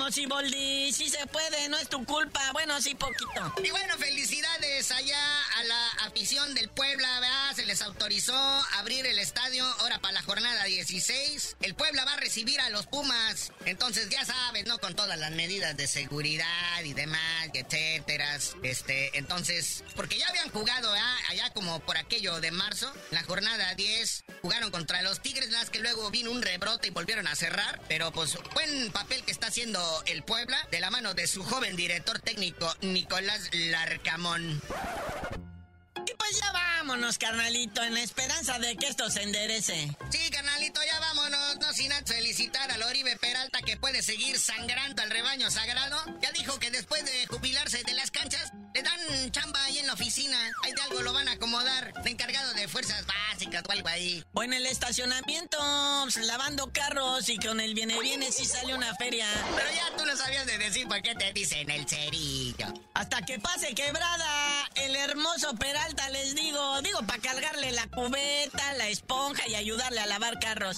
Ánimo, 0.06 0.12
Siboldi. 0.12 0.94
Sí 0.94 1.10
se 1.10 1.26
puede, 1.28 1.68
no 1.70 1.78
es 1.78 1.90
tu 1.90 2.04
culpa. 2.06 2.40
Bueno, 2.54 2.80
sí, 2.82 2.96
poquito. 2.96 3.54
Y 3.64 3.70
bueno, 3.72 3.98
felicidades 3.98 4.92
allá 4.92 5.18
a 5.58 5.64
la 5.64 5.88
afición 6.06 6.54
del 6.54 6.70
Puebla. 6.70 7.08
Se 7.56 7.66
les 7.66 7.82
autorizó 7.82 8.36
abrir 8.78 9.06
el 9.06 9.20
estadio 9.20 9.66
ahora 9.80 10.00
para 10.00 10.14
la 10.14 10.22
jornada 10.22 10.64
16. 10.66 11.58
El 11.62 11.76
Puebla 11.76 12.06
va 12.06 12.14
a 12.14 12.18
recibir 12.18 12.60
a 12.62 12.70
los 12.70 12.88
Pumas. 12.88 13.52
Entonces, 13.66 14.10
ya 14.10 14.24
sabes, 14.26 14.66
¿no? 14.66 14.78
Con 14.80 14.96
todas 14.96 15.18
las 15.18 15.32
medidas 15.32 15.76
de 15.76 15.88
seguridad 15.88 16.84
y 16.84 16.94
demás, 16.94 17.50
etcétera. 17.54 18.38
Este, 18.64 19.18
entonces, 19.18 19.84
porque 19.96 20.18
ya 20.18 20.28
habían 20.28 20.50
jugado. 20.50 20.94
Allá 21.30 21.50
como 21.54 21.80
por 21.80 21.98
aquello 21.98 22.40
de 22.42 22.52
marzo, 22.52 22.92
la 23.12 23.24
jornada 23.24 23.74
10, 23.76 24.26
jugaron 24.42 24.72
contra 24.72 25.02
los 25.02 25.22
Tigres, 25.22 25.52
las 25.52 25.70
que 25.70 25.80
luego 25.80 26.12
vino 26.12 26.32
un 26.32 26.42
rebrote 26.42 26.88
y 26.88 26.92
volvieron 26.92 27.28
a 27.28 27.36
cerrar. 27.36 27.82
Pero 27.88 28.12
pues 28.12 28.38
buen 28.54 28.92
papel 28.92 29.24
que 29.24 29.32
está 29.32 29.48
haciendo 29.48 29.95
el 30.06 30.24
Puebla 30.24 30.58
de 30.72 30.80
la 30.80 30.90
mano 30.90 31.14
de 31.14 31.28
su 31.28 31.44
joven 31.44 31.76
director 31.76 32.20
técnico 32.20 32.74
Nicolás 32.82 33.50
Larcamón. 33.54 34.62
Y 36.08 36.14
pues 36.18 36.40
ya 36.40 36.52
vámonos, 36.52 37.18
carnalito, 37.18 37.84
en 37.84 37.94
la 37.94 38.02
esperanza 38.02 38.60
de 38.60 38.76
que 38.78 38.88
esto 38.88 39.10
se 39.10 39.24
enderece. 39.24 39.96
Sí, 40.12 40.30
carnalito, 40.30 40.80
ya 40.86 41.00
vámonos. 41.00 41.58
No 41.60 41.74
sin 41.74 41.92
antes 41.92 42.16
felicitar 42.16 42.72
al 42.72 42.84
Oribe 42.84 43.18
Peralta 43.18 43.62
que 43.62 43.78
puede 43.78 44.02
seguir 44.02 44.40
sangrando 44.40 45.02
al 45.02 45.10
rebaño 45.10 45.50
sagrado. 45.50 45.98
Ya 46.22 46.32
dijo 46.32 46.60
que 46.60 46.72
después 46.72 47.04
de 47.06 47.28
jubilarse 47.28 47.84
de 47.84 47.94
las 47.94 48.12
canchas, 48.12 48.52
le 48.74 48.84
dan 48.84 49.32
chamba 49.32 49.64
ahí 49.64 49.80
en 49.80 49.88
la 49.88 49.94
oficina. 49.94 50.38
Ahí 50.64 50.74
de 50.74 50.82
algo 50.82 51.02
lo 51.02 51.14
van 51.14 51.28
a 51.28 51.34
acomodar. 51.34 51.94
De 52.04 52.10
encargado 52.10 52.54
de 52.54 52.68
fuerzas 52.68 53.06
básicas 53.06 53.64
o 53.68 53.72
algo 53.72 53.88
ahí. 53.88 54.24
O 54.34 54.44
en 54.44 54.54
el 54.54 54.66
estacionamiento, 54.66 55.58
pues, 56.04 56.18
lavando 56.26 56.72
carros 56.74 57.30
y 57.30 57.38
con 57.38 57.60
el 57.60 57.74
viene 57.74 58.00
viene 58.02 58.32
si 58.32 58.46
sale 58.46 58.76
una 58.76 58.94
feria. 58.96 59.28
Pero 59.56 59.72
ya 59.72 59.98
tú 59.98 60.06
no 60.06 60.16
sabías 60.16 60.46
de 60.46 60.58
decir 60.58 60.88
por 60.88 61.02
qué 61.02 61.16
te 61.16 61.32
dicen 61.34 61.70
el 61.70 61.88
cerillo. 61.88 62.74
Hasta 62.94 63.22
que 63.22 63.40
pase 63.40 63.74
quebrada 63.74 64.70
el 64.76 64.96
hermoso 64.96 65.56
Peralta, 65.56 65.95
les 66.12 66.36
digo. 66.36 66.82
Digo, 66.82 67.00
para 67.06 67.22
cargarle 67.22 67.72
la 67.72 67.88
cubeta, 67.88 68.74
la 68.74 68.88
esponja 68.88 69.48
y 69.48 69.56
ayudarle 69.56 70.00
a 70.00 70.06
lavar 70.06 70.40
carros. 70.40 70.78